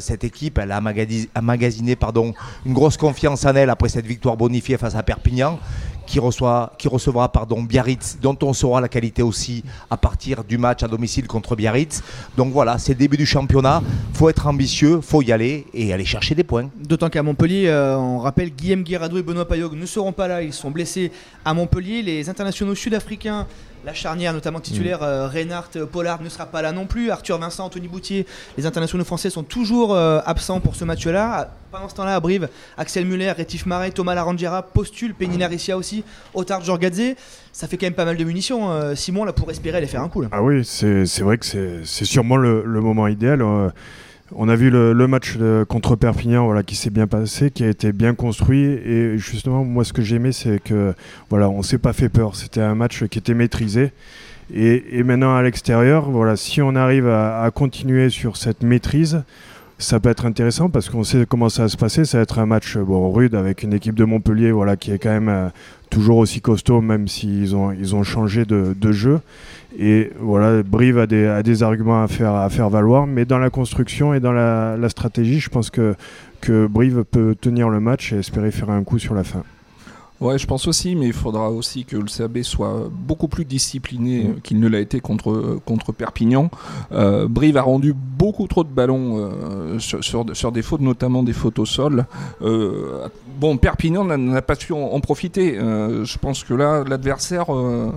cette 0.00 0.23
équipe. 0.23 0.59
Elle 0.59 0.71
a 0.71 0.80
magasiné 1.42 1.97
pardon, 1.97 2.35
une 2.64 2.73
grosse 2.73 2.97
confiance 2.97 3.45
en 3.47 3.57
elle 3.57 3.71
après 3.71 3.88
cette 3.88 4.07
victoire 4.07 4.37
bonifiée 4.37 4.78
face 4.78 4.95
à 4.95 5.02
Perpignan. 5.02 5.59
Qui, 6.09 6.21
reçoit, 6.21 6.73
qui 6.79 6.88
recevra 6.88 7.31
pardon, 7.31 7.62
Biarritz, 7.62 8.17
dont 8.23 8.37
on 8.41 8.55
saura 8.55 8.81
la 8.81 8.88
qualité 8.88 9.23
aussi 9.23 9.62
à 9.91 9.99
partir 9.99 10.43
du 10.43 10.57
match 10.57 10.83
à 10.83 10.88
domicile 10.88 11.27
contre 11.27 11.55
Biarritz. 11.55 12.03
Donc 12.35 12.50
voilà, 12.50 12.79
c'est 12.79 12.93
le 12.93 12.99
début 12.99 13.19
du 13.19 13.27
championnat. 13.27 13.83
faut 14.15 14.31
être 14.31 14.47
ambitieux, 14.47 15.03
faut 15.03 15.21
y 15.21 15.33
aller 15.33 15.67
et 15.75 15.93
aller 15.93 16.07
chercher 16.07 16.35
des 16.35 16.45
points. 16.45 16.71
D'autant 16.77 17.11
qu'à 17.11 17.23
Montpellier, 17.23 17.69
euh, 17.69 17.95
on 17.99 18.21
rappelle 18.21 18.49
Guillaume 18.49 18.85
Guirado 18.85 19.19
et 19.19 19.23
Benoît 19.23 19.47
Payog 19.47 19.75
ne 19.75 19.85
seront 19.85 20.12
pas 20.12 20.29
là, 20.29 20.43
ils 20.43 20.55
sont 20.55 20.71
blessés 20.71 21.12
à 21.45 21.53
Montpellier. 21.53 22.00
Les 22.00 22.31
internationaux 22.31 22.75
sud-africains, 22.75 23.47
la 23.85 23.95
charnière 23.95 24.33
notamment 24.33 24.61
titulaire, 24.61 25.03
euh, 25.03 25.29
Reinhardt 25.29 25.71
euh, 25.77 25.87
Pollard 25.87 26.21
ne 26.21 26.29
sera 26.29 26.47
pas 26.47 26.62
là 26.62 26.73
non 26.73 26.87
plus. 26.87 27.11
Arthur 27.11 27.38
Vincent, 27.38 27.65
Anthony 27.65 27.88
Boutier, 27.88 28.27
les 28.57 28.67
internationaux 28.67 29.05
français 29.05 29.31
sont 29.31 29.45
toujours 29.45 29.95
euh, 29.95 30.21
absents 30.27 30.61
pour 30.61 30.75
ce 30.75 30.85
match-là. 30.85 31.50
Pendant 31.71 31.88
ce 31.88 31.95
temps-là, 31.95 32.17
à 32.17 32.21
Brive, 32.21 32.49
Axel 32.77 33.05
Muller, 33.05 33.31
Rétif 33.33 33.67
Marais, 33.67 33.91
Thomas 33.91 34.15
Larangera 34.15 34.62
postule, 34.62 35.15
Penny 35.15 35.38
Larissia 35.38 35.77
aussi, 35.77 35.98
Otard 36.35 36.64
Jorgadze. 36.64 37.14
Ça 37.52 37.67
fait 37.67 37.76
quand 37.76 37.87
même 37.87 37.95
pas 37.95 38.05
mal 38.05 38.17
de 38.17 38.25
munitions, 38.25 38.71
euh, 38.71 38.95
Simon, 38.95 39.25
là 39.25 39.33
pour 39.33 39.50
espérer 39.50 39.78
aller 39.78 39.87
faire 39.87 40.02
un 40.02 40.09
coup. 40.09 40.25
Ah 40.31 40.43
oui, 40.43 40.64
c'est 40.64 41.21
vrai 41.21 41.38
que 41.38 41.47
c'est 41.85 42.05
sûrement 42.05 42.37
le, 42.37 42.62
moment 42.81 43.07
idéal. 43.09 43.43
Euh, 43.43 43.69
on 44.33 44.49
a 44.49 44.57
vu 44.57 44.71
le, 44.71 45.07
match 45.07 45.37
contre 45.69 45.97
Perpignan 45.97 46.45
voilà, 46.45 46.62
qui 46.62 46.76
s'est 46.76 46.90
bien 46.90 47.07
passé, 47.07 47.50
qui 47.50 47.64
a 47.64 47.69
été 47.69 47.93
bien 47.93 48.14
construit. 48.14 48.64
Et 48.64 49.19
justement, 49.19 49.64
moi, 49.64 49.85
ce 49.85 49.93
que 49.93 50.02
j'ai 50.02 50.17
aimé, 50.17 50.33
c'est 50.33 50.62
que 50.62 50.95
voilà, 51.31 51.50
s'est 51.62 51.78
pas 51.78 51.93
fait 51.93 52.09
peur. 52.09 52.37
C'était 52.37 52.61
un 52.61 52.75
match 52.75 53.05
qui 53.07 53.19
était 53.19 53.35
maîtrisé. 53.35 53.93
Et, 54.55 54.99
et 54.99 55.02
maintenant, 55.02 55.35
à 55.35 55.43
l'extérieur, 55.43 56.11
voilà, 56.11 56.37
si 56.37 56.62
on 56.62 56.75
arrive 56.75 57.09
à 57.09 57.50
continuer 57.55 58.11
sur 58.11 58.37
cette 58.37 58.62
maîtrise, 58.62 59.23
ça 59.78 60.00
peut 60.00 60.08
être 60.08 60.26
intéressant 60.26 60.68
parce 60.68 60.90
qu'on 60.90 61.04
sait 61.04 61.25
comment 61.28 61.49
ça 61.49 61.62
va 61.62 61.68
se 61.68 61.76
passer. 61.76 62.04
Ça 62.04 62.18
va 62.18 62.23
être 62.23 62.38
un 62.38 62.47
match 62.47 62.76
bon, 62.76 63.12
rude 63.12 63.35
avec 63.35 63.62
une 63.62 63.73
équipe 63.73 63.94
de 63.94 64.04
Montpellier 64.04 64.50
voilà, 64.50 64.76
qui 64.76 64.90
est 64.90 64.99
quand 64.99 65.11
même 65.11 65.28
euh, 65.28 65.49
toujours 65.88 66.18
aussi 66.18 66.40
costaud, 66.40 66.80
même 66.80 67.06
s'ils 67.06 67.54
ont, 67.54 67.73
ils 67.73 67.94
ont 67.94 68.02
changé 68.02 68.44
de, 68.44 68.75
de 68.78 68.92
jeu. 68.92 69.20
Et 69.78 70.11
voilà, 70.18 70.62
Brive 70.62 70.99
a 70.99 71.06
des, 71.06 71.26
a 71.26 71.42
des 71.42 71.62
arguments 71.62 72.02
à 72.02 72.08
faire, 72.08 72.35
à 72.35 72.50
faire 72.50 72.70
valoir, 72.70 73.06
mais 73.06 73.25
dans 73.25 73.38
la 73.38 73.50
construction 73.50 74.14
et 74.14 74.20
dans 74.20 74.32
la, 74.32 74.76
la 74.76 74.88
stratégie, 74.88 75.38
je 75.38 75.49
pense 75.49 75.70
que, 75.70 75.94
que 76.40 76.66
Brive 76.66 77.04
peut 77.04 77.37
tenir 77.40 77.68
le 77.68 77.78
match 77.78 78.12
et 78.12 78.18
espérer 78.18 78.50
faire 78.50 78.70
un 78.70 78.82
coup 78.82 78.99
sur 78.99 79.14
la 79.14 79.25
fin. 79.25 79.44
Ouais, 80.21 80.37
je 80.37 80.47
pense 80.49 80.67
aussi, 80.67 80.97
mais 80.97 81.07
il 81.07 81.13
faudra 81.13 81.49
aussi 81.49 81.85
que 81.85 81.97
le 81.97 82.07
CAB 82.07 82.43
soit 82.43 82.91
beaucoup 82.91 83.29
plus 83.29 83.45
discipliné 83.45 84.27
euh, 84.27 84.41
qu'il 84.43 84.59
ne 84.59 84.67
l'a 84.69 84.81
été 84.81 84.99
contre, 85.01 85.61
contre 85.65 85.93
Perpignan. 85.93 86.51
Euh, 86.91 87.29
Brive 87.29 87.57
a 87.57 87.63
rendu 87.63 87.95
beaucoup 87.95 88.49
trop 88.49 88.65
de 88.65 88.69
ballons 88.69 89.17
euh, 89.19 89.79
sur, 89.79 90.03
sur, 90.03 90.25
sur 90.33 90.51
des 90.51 90.63
fautes, 90.63 90.81
notamment 90.81 91.23
des 91.23 91.33
fautes 91.33 91.61
au 91.61 91.65
sol. 91.65 92.05
Euh, 92.43 93.07
bon, 93.39 93.57
Perpignan 93.59 94.05
n'a- 94.05 94.43
pas 94.43 94.57
su 94.57 94.73
en, 94.73 94.79
en 94.79 94.99
profiter. 95.01 95.57
Euh, 95.57 96.05
je 96.05 96.19
pense 96.19 96.43
que 96.43 96.53
là, 96.55 96.83
l'adversaire 96.85 97.55
euh, 97.55 97.93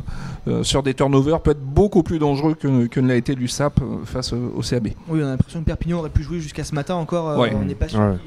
euh, 0.48 0.64
sur 0.64 0.84
des 0.84 0.94
turnovers 0.94 1.40
peut 1.42 1.52
être 1.52 1.64
beaucoup 1.66 2.04
plus 2.04 2.20
dangereux 2.20 2.54
que, 2.54 2.86
que 2.86 3.00
ne 3.00 3.08
l'a 3.08 3.16
été 3.16 3.34
l'USAP 3.34 3.80
face 4.06 4.32
au, 4.34 4.54
au 4.58 4.62
CAB. 4.62 4.90
Oui, 5.10 5.22
on 5.24 5.26
a 5.26 5.30
l'impression 5.32 5.60
que 5.62 5.66
Perpignan 5.66 5.98
aurait 5.98 6.10
pu 6.12 6.22
jouer 6.22 6.40
jusqu'à 6.40 6.64
ce 6.64 6.76
matin 6.76 6.94
encore. 6.96 7.30
euh, 7.30 7.38
Ouais. 7.38 7.52
On 7.60 7.66
n'est 7.66 7.74
pas 7.74 7.88
sûr 7.88 8.00
Ouais. 8.00 8.18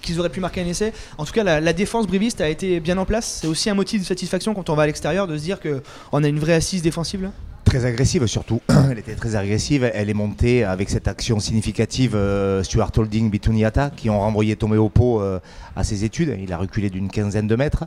Qu'ils- 0.00 0.18
auraient 0.18 0.28
pu 0.28 0.40
marquer 0.40 0.62
un 0.62 0.66
essai. 0.66 0.92
En 1.16 1.24
tout 1.24 1.32
cas, 1.32 1.44
la, 1.44 1.72
défense 1.72 2.06
briviste 2.06 2.40
a 2.40 2.48
été 2.48 2.80
bien 2.80 2.98
en 2.98 3.04
place. 3.04 3.38
C'est 3.42 3.46
aussi 3.46 3.70
un 3.70 3.74
motif 3.74 4.00
de 4.00 4.06
satisfaction 4.06 4.54
quand 4.54 4.68
on 4.70 4.74
va 4.74 4.82
à 4.84 4.86
l'extérieur 4.86 5.26
de 5.26 5.36
se 5.36 5.42
dire 5.42 5.58
qu'on 5.60 6.24
a 6.24 6.28
une 6.28 6.38
vraie 6.38 6.54
assise 6.54 6.82
défensive. 6.82 7.30
Très 7.68 7.84
agressive 7.84 8.26
surtout. 8.26 8.62
Elle 8.90 8.98
était 8.98 9.14
très 9.14 9.36
agressive. 9.36 9.90
Elle 9.92 10.08
est 10.08 10.14
montée 10.14 10.64
avec 10.64 10.88
cette 10.88 11.06
action 11.06 11.38
significative 11.38 12.16
euh, 12.16 12.62
Stuart 12.62 12.90
Holding, 12.96 13.30
Bituniata, 13.30 13.90
qui 13.94 14.08
ont 14.08 14.20
renvoyé 14.20 14.56
Tomé 14.56 14.78
euh, 14.78 15.38
à 15.78 15.84
ses 15.84 16.04
études. 16.04 16.36
Il 16.42 16.52
a 16.52 16.58
reculé 16.58 16.90
d'une 16.90 17.08
quinzaine 17.08 17.46
de 17.46 17.56
mètres. 17.56 17.84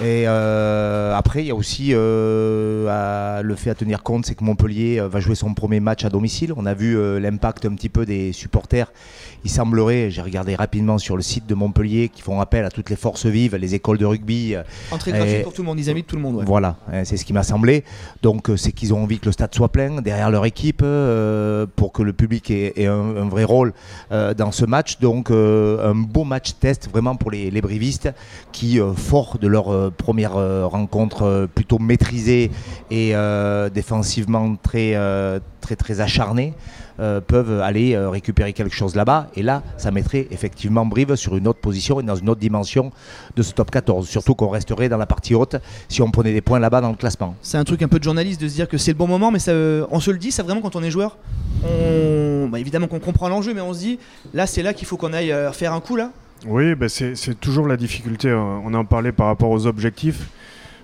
Et 0.00 0.24
euh, 0.26 1.14
après, 1.14 1.42
il 1.42 1.46
y 1.48 1.50
a 1.50 1.54
aussi 1.54 1.90
euh, 1.92 2.86
à- 3.38 3.42
le 3.42 3.54
fait 3.56 3.70
à 3.70 3.74
tenir 3.74 4.02
compte, 4.02 4.24
c'est 4.24 4.34
que 4.34 4.44
Montpellier 4.44 5.00
euh, 5.00 5.08
va 5.08 5.20
jouer 5.20 5.34
son 5.34 5.52
premier 5.52 5.80
match 5.80 6.04
à 6.04 6.10
domicile. 6.10 6.52
On 6.56 6.64
a 6.66 6.74
vu 6.74 6.96
l'impact 7.20 7.66
un 7.66 7.74
petit 7.74 7.88
peu 7.88 8.06
des 8.06 8.32
supporters. 8.32 8.92
Il 9.44 9.50
semblerait, 9.50 10.10
j'ai 10.10 10.22
regardé 10.22 10.54
rapidement 10.54 10.96
sur 10.96 11.16
le 11.16 11.22
site 11.22 11.46
de 11.46 11.54
Montpellier, 11.54 12.08
qui 12.08 12.22
font 12.22 12.40
appel 12.40 12.64
à 12.64 12.70
toutes 12.70 12.88
les 12.88 12.96
forces 12.96 13.26
vives, 13.26 13.56
les 13.56 13.74
écoles 13.74 13.98
de 13.98 14.06
rugby, 14.06 14.54
Entrée 14.90 15.12
gratuite 15.12 15.42
pour 15.42 15.52
tout 15.52 15.60
le 15.62 15.66
monde, 15.66 15.78
ils 15.78 15.90
invitent 15.90 16.06
tout 16.06 16.16
le 16.16 16.22
monde. 16.22 16.36
ouais. 16.36 16.44
voilà, 16.46 16.76
hein, 16.90 17.04
c'est 17.04 17.16
ce 17.18 17.24
qui 17.26 17.32
m'a 17.34 17.42
semblé. 17.42 17.84
Donc 18.22 18.50
c'est 18.56 18.72
qu'ils 18.72 18.94
ont 18.94 19.02
envie 19.02 19.18
que 19.18 19.26
le 19.26 19.32
stade 19.32 19.54
soit 19.54 19.70
plein 19.70 20.00
derrière 20.00 20.30
leur 20.30 20.46
équipe 20.46 20.80
euh, 20.82 21.66
pour 21.76 21.92
que 21.92 22.02
le 22.02 22.12
public 22.14 22.50
ait, 22.50 22.72
ait 22.76 22.86
un, 22.86 23.16
un 23.16 23.28
vrai 23.28 23.44
rôle 23.44 23.74
euh, 24.12 24.32
dans 24.34 24.52
ce 24.52 24.64
match. 24.64 24.98
Donc 25.00 25.30
euh, 25.30 25.90
un 25.90 25.94
beau 25.94 26.24
match 26.24 26.54
test 26.58 26.88
vraiment 26.90 27.16
pour 27.16 27.23
les, 27.30 27.50
les 27.50 27.60
brivistes 27.60 28.10
qui, 28.52 28.80
euh, 28.80 28.92
forts 28.92 29.38
de 29.38 29.46
leur 29.46 29.72
euh, 29.72 29.90
première 29.90 30.36
euh, 30.36 30.66
rencontre 30.66 31.22
euh, 31.22 31.46
plutôt 31.46 31.78
maîtrisée 31.78 32.50
et 32.90 33.14
défensivement 33.72 34.56
très, 34.56 34.96
très, 35.60 35.76
très 35.76 36.00
acharnée, 36.00 36.54
peuvent 36.96 37.60
aller 37.60 37.96
récupérer 37.96 38.52
quelque 38.52 38.74
chose 38.74 38.94
là-bas. 38.94 39.28
Et 39.34 39.42
là, 39.42 39.62
ça 39.76 39.90
mettrait 39.90 40.28
effectivement 40.30 40.86
Brive 40.86 41.16
sur 41.16 41.36
une 41.36 41.48
autre 41.48 41.60
position 41.60 42.00
et 42.00 42.02
dans 42.02 42.14
une 42.14 42.28
autre 42.28 42.40
dimension 42.40 42.92
de 43.36 43.42
ce 43.42 43.52
top 43.52 43.70
14. 43.70 44.08
Surtout 44.08 44.34
qu'on 44.34 44.48
resterait 44.48 44.88
dans 44.88 44.96
la 44.96 45.06
partie 45.06 45.34
haute 45.34 45.56
si 45.88 46.02
on 46.02 46.10
prenait 46.10 46.32
des 46.32 46.40
points 46.40 46.58
là-bas 46.60 46.80
dans 46.80 46.90
le 46.90 46.96
classement. 46.96 47.34
C'est 47.42 47.58
un 47.58 47.64
truc 47.64 47.82
un 47.82 47.88
peu 47.88 47.98
de 47.98 48.04
journaliste 48.04 48.40
de 48.40 48.48
se 48.48 48.54
dire 48.54 48.68
que 48.68 48.78
c'est 48.78 48.92
le 48.92 48.98
bon 48.98 49.08
moment, 49.08 49.30
mais 49.30 49.40
on 49.90 50.00
se 50.00 50.10
le 50.10 50.18
dit, 50.18 50.30
ça 50.30 50.42
vraiment 50.42 50.60
quand 50.60 50.76
on 50.76 50.82
est 50.82 50.90
joueur. 50.90 51.16
On, 51.64 52.48
bah, 52.48 52.60
évidemment 52.60 52.86
qu'on 52.86 53.00
comprend 53.00 53.28
l'enjeu, 53.28 53.54
mais 53.54 53.60
on 53.60 53.72
se 53.72 53.78
dit, 53.80 53.98
là 54.32 54.46
c'est 54.46 54.62
là 54.62 54.72
qu'il 54.72 54.86
faut 54.86 54.96
qu'on 54.96 55.12
aille 55.12 55.34
faire 55.52 55.72
un 55.72 55.80
coup 55.80 55.96
là. 55.96 56.10
Oui, 56.46 56.74
bah 56.74 56.88
c'est 56.88 57.40
toujours 57.40 57.66
la 57.66 57.76
difficulté. 57.76 58.30
hein. 58.30 58.60
On 58.64 58.74
en 58.74 58.84
parlait 58.84 59.12
par 59.12 59.26
rapport 59.26 59.50
aux 59.50 59.66
objectifs. 59.66 60.28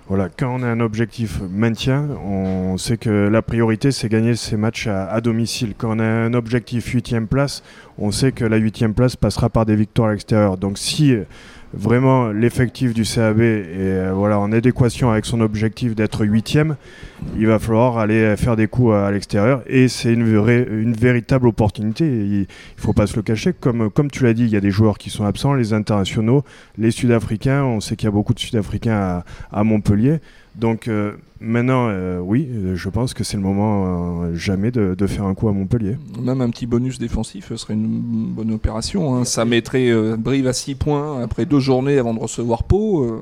Voilà, 0.07 0.27
quand 0.27 0.53
on 0.53 0.63
a 0.63 0.67
un 0.67 0.79
objectif 0.81 1.39
maintien, 1.49 2.05
on 2.25 2.77
sait 2.77 2.97
que 2.97 3.29
la 3.29 3.41
priorité 3.41 3.91
c'est 3.91 4.09
gagner 4.09 4.35
ces 4.35 4.57
matchs 4.57 4.87
à, 4.87 5.21
domicile. 5.21 5.73
Quand 5.77 5.95
on 5.95 5.99
a 5.99 6.03
un 6.03 6.33
objectif 6.33 6.87
huitième 6.87 7.27
place, 7.27 7.63
on 7.97 8.11
sait 8.11 8.31
que 8.31 8.43
la 8.43 8.57
huitième 8.57 8.93
place 8.93 9.15
passera 9.15 9.49
par 9.49 9.65
des 9.65 9.75
victoires 9.75 10.09
à 10.09 10.11
l'extérieur. 10.11 10.57
Donc 10.57 10.77
si 10.79 11.15
vraiment 11.73 12.31
l'effectif 12.31 12.93
du 12.93 13.03
CAB 13.03 13.41
est 13.41 13.65
euh, 13.67 14.11
voilà, 14.13 14.39
en 14.39 14.51
adéquation 14.51 15.11
avec 15.11 15.25
son 15.25 15.41
objectif 15.41 15.95
d'être 15.95 16.25
huitième, 16.25 16.75
il 17.37 17.47
va 17.47 17.59
falloir 17.59 17.97
aller 17.97 18.35
faire 18.37 18.55
des 18.55 18.67
coups 18.67 18.93
à, 18.93 19.11
l'extérieur 19.11 19.61
et 19.67 19.87
c'est 19.87 20.13
une, 20.13 20.93
véritable 20.93 21.47
opportunité. 21.47 22.05
Il 22.05 22.39
ne 22.41 22.45
faut 22.77 22.93
pas 22.93 23.07
se 23.07 23.15
le 23.15 23.21
cacher. 23.21 23.53
Comme, 23.53 23.89
comme 23.89 24.09
tu 24.09 24.23
l'as 24.23 24.33
dit, 24.33 24.43
il 24.43 24.49
y 24.49 24.57
a 24.57 24.61
des 24.61 24.71
joueurs 24.71 24.97
qui 24.97 25.09
sont 25.09 25.25
absents, 25.25 25.53
les 25.53 25.73
internationaux, 25.73 26.43
les 26.77 26.91
Sud-Africains. 26.91 27.63
On 27.63 27.79
sait 27.79 27.95
qu'il 27.95 28.05
y 28.05 28.09
a 28.09 28.11
beaucoup 28.11 28.33
de 28.33 28.39
Sud-Africains 28.39 29.23
à, 29.51 29.59
à 29.59 29.63
Montpellier. 29.63 30.19
Donc 30.55 30.87
euh, 30.87 31.13
maintenant, 31.41 31.87
euh, 31.89 32.19
oui, 32.19 32.47
euh, 32.51 32.75
je 32.75 32.89
pense 32.89 33.13
que 33.13 33.23
c'est 33.23 33.35
le 33.37 33.43
moment 33.43 34.23
euh, 34.23 34.35
jamais 34.35 34.71
de, 34.71 34.95
de 34.95 35.07
faire 35.07 35.25
un 35.25 35.33
coup 35.33 35.49
à 35.49 35.51
Montpellier. 35.51 35.97
Même 36.21 36.41
un 36.41 36.49
petit 36.49 36.67
bonus 36.67 36.99
défensif 36.99 37.53
serait 37.55 37.73
une 37.73 38.31
bonne 38.33 38.51
opération. 38.53 39.15
hein. 39.15 39.25
Ça 39.25 39.43
mettrait 39.45 39.89
euh, 39.89 40.15
Brive 40.17 40.47
à 40.47 40.53
6 40.53 40.75
points 40.75 41.21
après 41.21 41.45
deux 41.45 41.59
journées 41.59 41.97
avant 41.97 42.13
de 42.13 42.19
recevoir 42.19 42.63
Pau. 42.63 43.03
euh, 43.03 43.19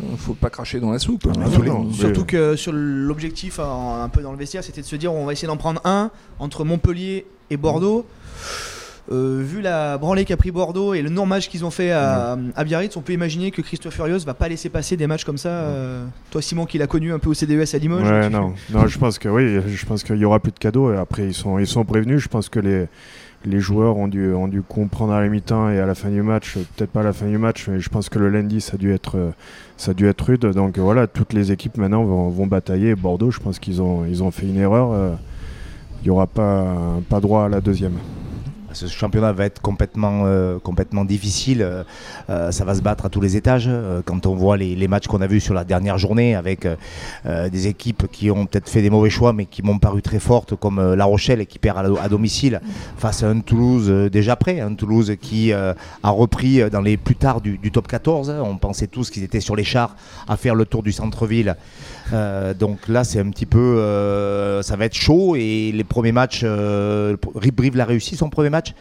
euh, 0.00 0.16
faut 0.16 0.34
pas 0.34 0.50
cracher 0.50 0.78
dans 0.80 0.90
la 0.92 0.98
soupe. 0.98 1.26
Ah, 1.28 1.50
Surtout- 1.50 1.64
non, 1.68 1.84
mais- 1.84 1.92
Surtout 1.94 2.24
que 2.24 2.54
sur 2.56 2.72
l'objectif, 2.72 3.58
un 3.60 4.08
peu 4.08 4.20
dans 4.22 4.32
le 4.32 4.38
vestiaire, 4.38 4.62
c'était 4.62 4.80
de 4.82 4.86
se 4.86 4.96
dire 4.96 5.12
on 5.12 5.24
va 5.26 5.32
essayer 5.32 5.48
d'en 5.48 5.56
prendre 5.56 5.80
un 5.84 6.10
entre 6.38 6.64
Montpellier 6.64 7.26
et 7.50 7.56
Bordeaux. 7.56 8.04
Euh, 9.10 9.42
vu 9.42 9.62
la 9.62 9.96
branlée 9.96 10.24
qu'a 10.24 10.36
pris 10.36 10.50
Bordeaux 10.50 10.92
et 10.92 11.00
le 11.02 11.08
non-match 11.08 11.48
qu'ils 11.48 11.64
ont 11.64 11.70
fait 11.70 11.90
à, 11.92 12.36
à 12.56 12.64
Biarritz, 12.64 12.96
on 12.96 13.00
peut 13.00 13.14
imaginer 13.14 13.50
que 13.50 13.62
Christophe 13.62 13.94
Furios 13.94 14.18
va 14.26 14.34
pas 14.34 14.48
laisser 14.48 14.68
passer 14.68 14.96
des 14.96 15.06
matchs 15.06 15.24
comme 15.24 15.38
ça. 15.38 15.48
euh, 15.48 16.04
toi, 16.30 16.42
Simon, 16.42 16.66
qui 16.66 16.76
l'a 16.78 16.86
connu 16.86 17.12
un 17.12 17.18
peu 17.18 17.30
au 17.30 17.34
CDES 17.34 17.74
à 17.74 17.78
Limoges. 17.78 18.02
Ouais, 18.08 18.28
non, 18.28 18.52
non, 18.70 18.86
je 18.86 18.98
pense 18.98 19.18
que 19.18 19.28
oui, 19.28 19.60
je 19.66 19.86
pense 19.86 20.02
qu'il 20.04 20.16
y 20.16 20.24
aura 20.24 20.40
plus 20.40 20.52
de 20.52 20.58
cadeaux. 20.58 20.92
Et 20.92 20.96
après, 20.96 21.26
ils 21.26 21.34
sont, 21.34 21.58
ils 21.58 21.66
sont 21.66 21.84
prévenus. 21.84 22.20
Je 22.22 22.28
pense 22.28 22.48
que 22.50 22.60
les, 22.60 22.86
les 23.46 23.60
joueurs 23.60 23.96
ont 23.96 24.08
dû, 24.08 24.32
ont 24.34 24.48
dû 24.48 24.60
comprendre 24.62 25.12
à 25.14 25.20
la 25.22 25.28
mi-temps 25.28 25.70
et 25.70 25.78
à 25.80 25.86
la 25.86 25.94
fin 25.94 26.10
du 26.10 26.20
match. 26.22 26.54
Peut-être 26.76 26.90
pas 26.90 27.00
à 27.00 27.04
la 27.04 27.12
fin 27.14 27.26
du 27.26 27.38
match, 27.38 27.66
mais 27.68 27.80
je 27.80 27.88
pense 27.88 28.08
que 28.10 28.18
le 28.18 28.28
lundi, 28.28 28.60
ça 28.60 28.74
a 28.74 28.76
dû 28.76 28.92
être, 28.92 29.16
ça 29.78 29.92
a 29.92 29.94
dû 29.94 30.06
être 30.06 30.20
rude. 30.26 30.44
Donc 30.44 30.76
voilà, 30.78 31.06
toutes 31.06 31.32
les 31.32 31.50
équipes 31.50 31.78
maintenant 31.78 32.04
vont, 32.04 32.28
vont 32.28 32.46
batailler. 32.46 32.94
Bordeaux, 32.94 33.30
je 33.30 33.38
pense 33.40 33.58
qu'ils 33.58 33.80
ont, 33.80 34.04
ils 34.04 34.22
ont 34.22 34.30
fait 34.30 34.46
une 34.46 34.58
erreur. 34.58 34.90
euh, 34.92 35.14
Il 36.02 36.04
n'y 36.04 36.10
aura 36.10 36.26
pas, 36.26 36.66
pas 37.08 37.20
droit 37.20 37.44
à 37.44 37.48
la 37.48 37.60
deuxième. 37.62 37.94
Ce 38.78 38.86
championnat 38.86 39.32
va 39.32 39.44
être 39.44 39.60
complètement, 39.60 40.22
euh, 40.26 40.60
complètement 40.60 41.04
difficile. 41.04 41.62
euh, 41.62 41.82
euh, 42.30 42.52
ça 42.52 42.64
va 42.64 42.76
se 42.76 42.80
battre 42.80 43.06
à 43.06 43.08
tous 43.08 43.20
les 43.20 43.36
étages. 43.36 43.68
Quand 44.04 44.26
on 44.26 44.34
voit 44.36 44.56
les, 44.56 44.88
matchs 44.88 45.08
qu'on 45.08 45.20
a 45.20 45.26
vus 45.26 45.40
sur 45.40 45.52
la 45.52 45.64
dernière 45.64 45.98
journée 45.98 46.34
avec 46.34 46.66
des 47.26 47.66
équipes 47.66 48.06
qui 48.10 48.30
ont 48.30 48.46
peut-être 48.46 48.68
fait 48.68 48.82
des 48.82 48.90
mauvais 48.90 49.10
choix 49.10 49.32
mais 49.32 49.46
qui 49.46 49.62
m'ont 49.62 49.78
paru 49.78 50.02
très 50.02 50.18
fortes, 50.18 50.54
comme 50.54 50.94
La 50.94 51.04
Rochelle 51.04 51.46
qui 51.46 51.58
perd 51.58 51.78
à, 52.00 52.08
domicile 52.08 52.60
face 52.96 53.22
à 53.22 53.28
un 53.28 53.40
Toulouse 53.40 53.88
déjà 54.10 54.36
prêt. 54.36 54.60
Un 54.60 54.74
Toulouse 54.74 55.14
qui 55.20 55.52
a 55.52 55.74
repris 56.04 56.68
dans 56.70 56.80
les 56.80 56.96
plus 56.96 57.16
tard 57.16 57.40
du 57.40 57.70
top 57.70 57.88
14. 57.88 58.34
On 58.42 58.56
pensait 58.56 58.86
tous 58.86 59.10
qu'ils 59.10 59.24
étaient 59.24 59.40
sur 59.40 59.56
les 59.56 59.64
chars 59.64 59.96
à 60.26 60.36
faire 60.36 60.54
le 60.54 60.64
tour 60.64 60.82
du 60.82 60.92
centre-ville. 60.92 61.56
Euh, 62.12 62.54
donc 62.54 62.88
là, 62.88 63.04
c'est 63.04 63.20
un 63.20 63.30
petit 63.30 63.46
peu. 63.46 63.58
euh, 63.58 64.62
ça 64.62 64.76
va 64.76 64.84
être 64.86 64.94
chaud 64.94 65.36
et 65.36 65.72
les 65.72 65.84
premiers 65.84 66.12
matchs. 66.12 66.40
Euh, 66.44 67.16
Brive 67.54 67.76
l'a 67.76 67.84
réussi 67.84 68.16
son 68.16 68.30
premier 68.30 68.50
match. 68.50 68.74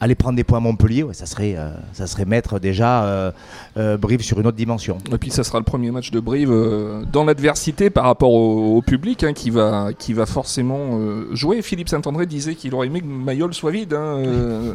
Aller 0.00 0.16
prendre 0.16 0.34
des 0.34 0.42
points 0.42 0.58
à 0.58 0.60
Montpellier, 0.60 1.04
ouais, 1.04 1.14
ça, 1.14 1.26
serait, 1.26 1.54
euh, 1.56 1.70
ça 1.92 2.08
serait 2.08 2.24
mettre 2.24 2.58
déjà 2.58 3.04
euh, 3.04 3.30
euh, 3.76 3.96
Brive 3.96 4.20
sur 4.22 4.40
une 4.40 4.48
autre 4.48 4.56
dimension. 4.56 4.98
Et 5.12 5.16
puis 5.16 5.30
ça 5.30 5.44
sera 5.44 5.58
le 5.60 5.64
premier 5.64 5.92
match 5.92 6.10
de 6.10 6.18
Brive 6.18 6.50
euh, 6.50 7.04
dans 7.12 7.22
l'adversité 7.22 7.88
par 7.88 8.06
rapport 8.06 8.32
au, 8.32 8.78
au 8.78 8.82
public 8.82 9.22
hein, 9.22 9.32
qui, 9.32 9.50
va, 9.50 9.90
qui 9.96 10.12
va 10.12 10.26
forcément 10.26 10.98
euh, 10.98 11.28
jouer. 11.36 11.62
Philippe 11.62 11.88
Saint-André 11.88 12.26
disait 12.26 12.56
qu'il 12.56 12.74
aurait 12.74 12.88
aimé 12.88 13.00
que 13.00 13.06
Mayol 13.06 13.54
soit 13.54 13.70
vide. 13.70 13.94
hein, 13.94 14.16
euh, 14.18 14.72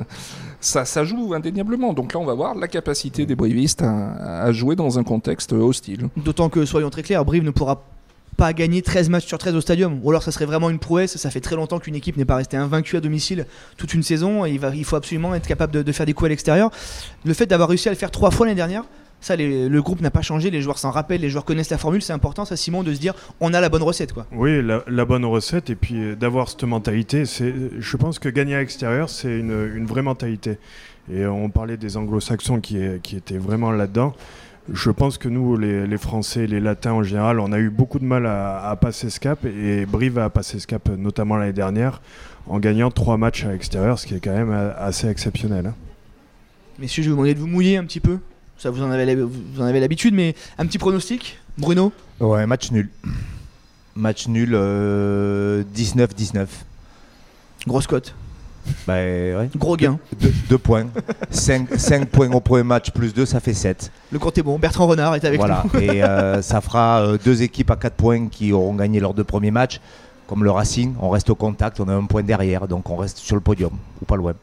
ça, 0.62 0.86
ça 0.86 1.04
joue 1.04 1.34
indéniablement. 1.34 1.92
Donc 1.92 2.14
là, 2.14 2.22
on 2.22 2.26
va 2.26 2.34
voir 2.34 2.56
la 2.56 2.70
capacité 2.70 3.26
des 3.26 3.36
Brivistes 3.36 3.82
à, 3.82 4.44
à 4.44 4.52
jouer 4.54 4.78
dans 4.78 4.98
un 4.98 5.04
contexte 5.04 5.52
hostile. 5.52 6.08
D'autant 6.16 6.48
que, 6.48 6.64
soyons 6.64 6.90
très 6.90 7.04
clairs, 7.04 7.26
Brive 7.26 7.44
ne 7.44 7.52
pourra 7.52 7.76
pas 7.76 7.84
gagner 8.54 8.82
13 8.82 9.10
matchs 9.10 9.26
sur 9.26 9.38
13 9.38 9.56
au 9.56 9.62
stadium. 9.62 10.00
Ou 10.04 10.10
alors 10.10 10.24
ça 10.24 10.32
serait 10.32 10.46
vraiment 10.46 10.70
une 10.70 10.80
prouesse. 10.80 11.18
Ça 11.18 11.30
fait 11.30 11.42
très 11.42 11.56
longtemps 11.56 11.80
qu'une 11.80 11.96
équipe 11.96 12.18
n'est 12.18 12.26
pas 12.26 12.36
restée 12.36 12.58
invaincue 12.58 12.96
à 12.96 13.02
domicile 13.02 13.46
toute 13.78 13.94
une 13.94 14.04
saison. 14.04 14.46
Et 14.46 14.52
il, 14.52 14.60
va, 14.60 14.74
il 14.74 14.86
faut 14.86 14.96
absolument 14.96 15.36
être 15.36 15.48
capable 15.48 15.84
de, 15.84 15.92
faire 15.92 16.06
des 16.06 16.14
coups 16.14 16.28
à 16.28 16.30
l'extérieur. 16.30 16.72
Le 17.26 17.34
fait 17.34 17.46
d'avoir 17.46 17.70
réussi 17.70 17.88
à 17.90 17.92
le 17.92 17.98
faire 17.98 18.12
trois 18.12 18.32
fois 18.32 18.46
l'année 18.46 18.56
dernière, 18.56 18.84
ça, 19.20 19.36
le 19.36 19.80
groupe 19.80 20.02
n'a 20.02 20.12
pas 20.12 20.22
changé. 20.22 20.52
Les 20.52 20.62
joueurs 20.62 20.78
s'en 20.78 20.92
rappellent, 20.92 21.22
les 21.22 21.30
joueurs 21.30 21.46
connaissent 21.46 21.72
la 21.72 21.80
formule. 21.80 22.02
C'est 22.02 22.14
important, 22.14 22.46
ça, 22.46 22.56
Simon, 22.56 22.84
de 22.84 22.94
se 22.94 23.00
dire 23.00 23.16
on 23.40 23.54
a 23.54 23.60
la 23.60 23.70
bonne 23.70 23.84
recette. 23.84 24.14
quoi. 24.14 24.28
Oui, 24.32 24.62
la, 24.64 25.06
bonne 25.06 25.26
recette, 25.26 25.72
et 25.72 25.76
puis 25.76 26.16
d'avoir 26.16 26.50
cette 26.50 26.64
mentalité, 26.64 27.26
c'est, 27.26 27.54
je 27.80 27.98
pense 27.98 28.20
que 28.20 28.30
gagner 28.30 28.56
à 28.56 28.60
l'extérieur, 28.60 29.10
c'est 29.10 29.40
une, 29.40 29.72
une 29.76 29.88
vraie 29.88 30.04
mentalité. 30.04 30.60
Et 31.12 31.26
on 31.26 31.50
parlait 31.50 31.78
des 31.78 31.98
anglo-saxons 31.98 32.60
qui, 32.60 32.78
qui 33.02 33.16
étaient 33.16 33.38
vraiment 33.38 33.72
là-dedans. 33.72 34.14
Je 34.72 34.92
pense 34.92 35.18
que 35.18 35.30
nous, 35.30 35.56
les, 35.58 35.88
les 35.88 35.98
Français, 35.98 36.46
les 36.46 36.60
Latins 36.60 36.92
en 36.92 37.04
général, 37.04 37.40
on 37.40 37.52
a 37.54 37.58
eu 37.60 37.70
beaucoup 37.70 38.00
de 38.00 38.04
mal 38.06 38.26
à, 38.26 38.70
à 38.70 38.76
passer 38.76 39.10
ce 39.10 39.20
cap, 39.20 39.46
et 39.46 39.86
Brive 39.86 40.18
a 40.20 40.30
passé 40.30 40.60
ce 40.60 40.68
cap 40.68 40.90
notamment 40.90 41.38
l'année 41.38 41.54
dernière, 41.54 42.02
en 42.48 42.60
gagnant 42.60 42.92
trois 42.92 43.18
matchs 43.18 43.46
à 43.46 43.52
l'extérieur, 43.52 43.98
ce 43.98 44.06
qui 44.06 44.16
est 44.16 44.20
quand 44.20 44.34
même 44.34 44.52
euh, 44.52 44.74
assez 44.78 45.08
exceptionnel. 45.08 45.68
hein. 45.68 45.74
Messieurs, 46.80 47.02
je 47.02 47.08
vais 47.10 47.12
vous 47.12 47.18
demander 47.22 47.34
de 47.34 47.40
vous 47.40 47.48
mouiller 47.48 47.78
un 47.78 47.86
petit 47.86 48.00
peu. 48.02 48.20
Ça, 48.58 48.70
vous 48.70 48.82
en 48.84 48.92
avez, 48.92 49.06
l'hab- 49.06 49.20
vous 49.30 49.62
en 49.62 49.66
avez 49.66 49.80
l'habitude, 49.80 50.14
mais 50.14 50.36
un 50.58 50.66
petit 50.66 50.78
pronostic 50.78 51.40
Bruno? 51.58 51.92
Ouais, 52.20 52.46
match 52.46 52.72
nul. 52.72 52.90
Match 53.96 54.28
nul 54.28 54.52
euh, 54.54 55.64
19-19. 55.76 56.46
Grosse 57.68 57.88
cote. 57.88 58.14
Ouais. 58.88 59.50
Gros 59.56 59.76
gain. 59.76 60.00
Deux, 60.20 60.34
deux 60.50 60.58
points. 60.58 60.88
5, 61.30 62.06
points 62.06 62.32
au 62.32 62.40
premier 62.40 62.64
match 62.64 62.92
plus 62.92 63.14
2, 63.14 63.26
ça 63.26 63.40
fait 63.40 63.54
7. 63.54 63.92
Le 64.12 64.20
compte 64.20 64.38
est 64.38 64.44
bon. 64.44 64.58
Bertrand 64.58 64.88
Renard 64.88 65.16
est 65.16 65.26
avec 65.26 65.40
voilà. 65.40 65.64
nous. 65.74 65.80
Et 65.80 66.04
euh, 66.04 66.42
ça 66.42 66.62
fera 66.62 67.02
euh, 67.02 67.18
deux 67.24 67.42
équipes 67.42 67.72
à 67.72 67.76
4 67.76 67.94
points 67.94 68.28
qui 68.28 68.52
auront 68.54 68.76
gagné 68.76 69.00
leurs 69.00 69.14
deux 69.14 69.24
premiers 69.24 69.52
matchs. 69.52 69.80
Comme 70.28 70.44
le 70.44 70.52
Racing, 70.52 70.94
on 71.00 71.10
reste 71.10 71.30
au 71.30 71.36
contact, 71.36 71.80
on 71.80 71.88
a 71.88 71.94
un 71.94 72.04
point 72.04 72.22
derrière, 72.22 72.68
donc 72.68 72.90
on 72.90 72.98
reste 72.98 73.18
sur 73.18 73.36
le 73.36 73.42
podium, 73.42 73.72
ou 74.02 74.06
pas 74.06 74.18
loin. 74.18 74.34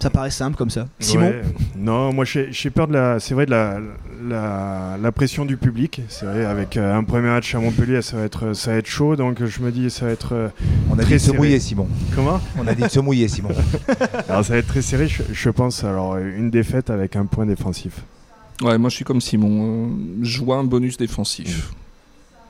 Ça 0.00 0.10
paraît 0.10 0.30
simple 0.30 0.56
comme 0.56 0.70
ça. 0.70 0.86
Simon 1.00 1.26
Ouais. 1.30 1.42
Non, 1.76 2.12
moi 2.12 2.24
j'ai 2.24 2.70
peur 2.70 2.86
de 2.86 2.92
la, 2.92 3.18
c'est 3.18 3.34
vrai 3.34 3.46
de 3.46 3.50
la, 3.50 3.80
la, 4.28 4.96
la 5.00 5.12
pression 5.12 5.44
du 5.44 5.56
public. 5.56 6.02
C'est 6.08 6.24
vrai 6.26 6.44
avec 6.44 6.76
euh, 6.76 6.96
un 6.96 7.02
premier 7.02 7.28
match 7.28 7.52
à 7.54 7.58
Montpellier, 7.58 8.00
ça 8.02 8.16
va 8.16 8.22
être, 8.24 8.52
ça 8.52 8.70
va 8.72 8.76
être 8.78 8.86
chaud. 8.86 9.16
Donc 9.16 9.44
je 9.44 9.60
me 9.60 9.72
dis 9.72 9.90
ça 9.90 10.06
va 10.06 10.12
être 10.12 10.34
euh, 10.34 10.48
On 10.90 10.94
a 10.98 11.02
Très 11.02 11.16
dit 11.16 11.26
de 11.26 11.30
se 11.32 11.36
mouiller, 11.36 11.58
Simon. 11.58 11.88
comment? 12.14 12.40
On 12.58 12.66
a 12.68 12.74
dit 12.74 12.82
de 12.82 12.88
se 12.88 13.00
mouiller, 13.00 13.26
Simon. 13.26 13.50
Alors 14.28 14.44
ça 14.44 14.52
va 14.52 14.58
être 14.60 14.68
très 14.68 14.82
serré, 14.82 15.08
je, 15.08 15.22
je 15.32 15.50
pense. 15.50 15.82
Alors 15.82 16.16
une 16.16 16.50
défaite 16.50 16.90
avec 16.90 17.16
un 17.16 17.26
point 17.26 17.46
défensif. 17.46 17.94
Ouais, 18.62 18.78
moi 18.78 18.90
je 18.90 18.96
suis 18.96 19.04
comme 19.04 19.20
Simon. 19.20 19.88
euh, 19.88 20.18
je 20.22 20.42
vois 20.44 20.56
un 20.58 20.64
bonus 20.64 20.96
défensif. 20.96 21.70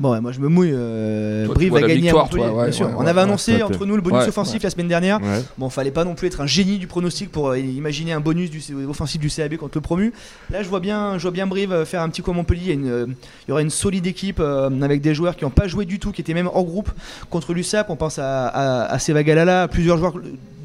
Bon, 0.00 0.12
ouais, 0.12 0.20
moi 0.20 0.30
je 0.30 0.38
me 0.38 0.48
mouille. 0.48 0.70
euh, 0.72 1.46
Toi, 1.46 1.54
Brive 1.54 1.70
vois 1.70 1.78
a 1.78 1.82
la 1.82 1.88
gagné 1.88 2.02
victoire, 2.02 2.24
à 2.24 2.26
Montpellier, 2.26 2.44
toi, 2.46 2.56
ouais, 2.58 2.64
bien 2.66 2.72
sûr. 2.72 2.86
ouais, 2.86 2.92
On 2.98 3.00
avait 3.06 3.14
ouais, 3.14 3.20
annoncé 3.24 3.62
entre 3.62 3.84
nous 3.84 3.96
le 3.96 4.00
bonus 4.02 4.20
Ouais, 4.22 4.28
offensif 4.28 4.62
la 4.62 4.70
semaine 4.70 4.86
dernière. 4.86 5.20
Ouais. 5.20 5.42
Bon, 5.58 5.68
fallait 5.70 5.90
pas 5.90 6.04
non 6.04 6.14
plus 6.14 6.28
être 6.28 6.40
un 6.40 6.46
génie 6.46 6.78
du 6.78 6.86
pronostic 6.86 7.32
pour 7.32 7.48
euh, 7.48 7.58
imaginer 7.58 8.12
un 8.12 8.20
bonus 8.20 8.48
du 8.50 8.62
offensif 8.88 9.20
du 9.20 9.28
CAB 9.28 9.56
contre 9.56 9.76
le 9.76 9.80
promu. 9.80 10.12
Là, 10.50 10.62
je 10.62 10.68
vois 10.68 10.80
bien, 10.80 11.18
je 11.18 11.22
vois 11.22 11.32
bien 11.32 11.46
Brive 11.48 11.72
euh, 11.72 11.84
faire 11.84 12.02
un 12.02 12.08
petit 12.10 12.22
coup 12.22 12.30
à 12.30 12.34
Montpellier. 12.34 12.62
Il 12.66 12.70
y, 12.70 12.74
une, 12.74 12.88
euh, 12.88 13.06
il 13.08 13.48
y 13.48 13.52
aura 13.52 13.60
une 13.62 13.70
solide 13.70 14.06
équipe 14.06 14.38
euh, 14.40 14.70
avec 14.82 15.00
des 15.00 15.14
joueurs 15.14 15.34
qui 15.34 15.44
n'ont 15.44 15.50
pas 15.50 15.66
joué 15.66 15.84
du 15.84 15.98
tout, 15.98 16.12
qui 16.12 16.20
étaient 16.20 16.34
même 16.34 16.46
hors 16.52 16.64
groupe 16.64 16.90
contre 17.28 17.52
l'USAP. 17.52 17.90
On 17.90 17.96
pense 17.96 18.18
à, 18.20 18.46
à, 18.46 18.82
à 18.92 18.98
Seva 19.00 19.24
Galala, 19.24 19.62
à 19.64 19.68
plusieurs 19.68 19.98
joueurs 19.98 20.14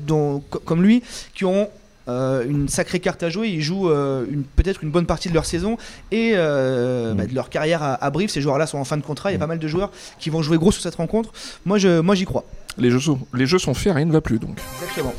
dont, 0.06 0.44
comme 0.66 0.84
lui 0.84 1.02
qui 1.34 1.46
ont 1.46 1.70
euh, 2.10 2.44
une 2.48 2.68
sacrée 2.68 3.00
carte 3.00 3.24
à 3.24 3.30
jouer. 3.30 3.50
Ils 3.50 3.62
jouent 3.62 3.90
euh, 3.90 4.26
peut-être 4.56 4.84
une 4.84 4.92
bonne 4.92 5.06
partie 5.06 5.30
de 5.30 5.34
leur 5.34 5.46
saison 5.46 5.78
et 6.12 6.32
euh, 6.36 7.14
Mm. 7.14 7.18
bah, 7.18 7.26
de 7.26 7.36
leur 7.36 7.50
carrière 7.50 7.82
à, 7.84 7.94
à 8.04 8.10
Brive. 8.10 8.30
Ces 8.30 8.42
joueurs-là 8.42 8.68
sont 8.68 8.78
en 8.78 8.84
fin 8.86 8.98
de 8.98 9.04
contrat. 9.04 9.32
Il 9.32 9.34
y 9.34 9.36
a 9.36 9.38
Mm. 9.38 9.42
pas 9.42 9.48
mal 9.48 9.60
de 9.60 9.68
joueurs 9.68 9.92
qui 10.20 10.30
vont 10.30 10.42
jouer 10.42 10.58
gros 10.58 10.72
sur 10.72 10.82
cette 10.82 10.96
rencontre. 10.96 11.32
Moi, 11.66 11.78
je, 11.78 12.00
moi, 12.02 12.16
j'y 12.16 12.26
crois. 12.26 12.44
Les 12.78 12.90
jeux, 12.90 13.00
sont, 13.00 13.20
les 13.34 13.46
jeux 13.46 13.60
sont 13.60 13.74
faits, 13.74 13.94
rien 13.96 14.06
ne 14.06 14.12
va 14.12 14.22
plus 14.22 14.40
donc. 14.40 14.58
Exactement. 14.82 15.14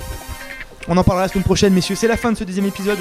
On 0.87 0.97
en 0.99 1.05
parlera 1.05 1.25
la 1.25 1.33
semaine 1.33 1.45
prochaine, 1.45 1.73
messieurs. 1.73 1.95
C'est 1.95 2.09
la 2.09 2.19
fin 2.19 2.31
de 2.31 2.37
ce 2.37 2.45
deuxième 2.45 2.67
épisode 2.67 2.99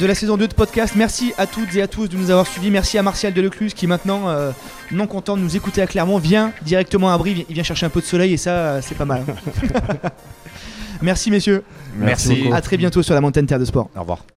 de 0.00 0.06
la 0.06 0.14
saison 0.14 0.38
2 0.38 0.48
de 0.48 0.54
podcast. 0.54 0.94
Merci 0.96 1.34
à 1.36 1.46
toutes 1.46 1.74
et 1.74 1.82
à 1.82 1.86
tous 1.86 2.08
de 2.08 2.16
nous 2.16 2.30
avoir 2.30 2.46
suivis. 2.46 2.70
Merci 2.70 2.96
à 2.96 3.02
Martial 3.02 3.34
Delecluse 3.34 3.74
qui 3.74 3.86
maintenant, 3.86 4.30
euh, 4.30 4.52
non 4.90 5.06
content 5.06 5.36
de 5.36 5.42
nous 5.42 5.54
écouter 5.54 5.82
à 5.82 5.86
Clermont, 5.86 6.16
vient 6.16 6.52
directement 6.62 7.12
à 7.12 7.18
Brive. 7.18 7.44
Il 7.50 7.54
vient 7.54 7.62
chercher 7.62 7.84
un 7.84 7.90
peu 7.90 8.00
de 8.00 8.06
soleil 8.06 8.32
et 8.32 8.36
ça, 8.38 8.80
c'est 8.80 8.94
pas 8.96 9.04
mal. 9.04 9.24
Merci 11.02 11.30
messieurs. 11.30 11.62
Merci. 11.96 12.48
À 12.52 12.60
très 12.60 12.76
bientôt 12.76 13.02
sur 13.02 13.14
la 13.14 13.20
montagne 13.20 13.46
Terre 13.46 13.58
de 13.58 13.64
Sport. 13.64 13.88
Au 13.96 14.00
revoir. 14.00 14.24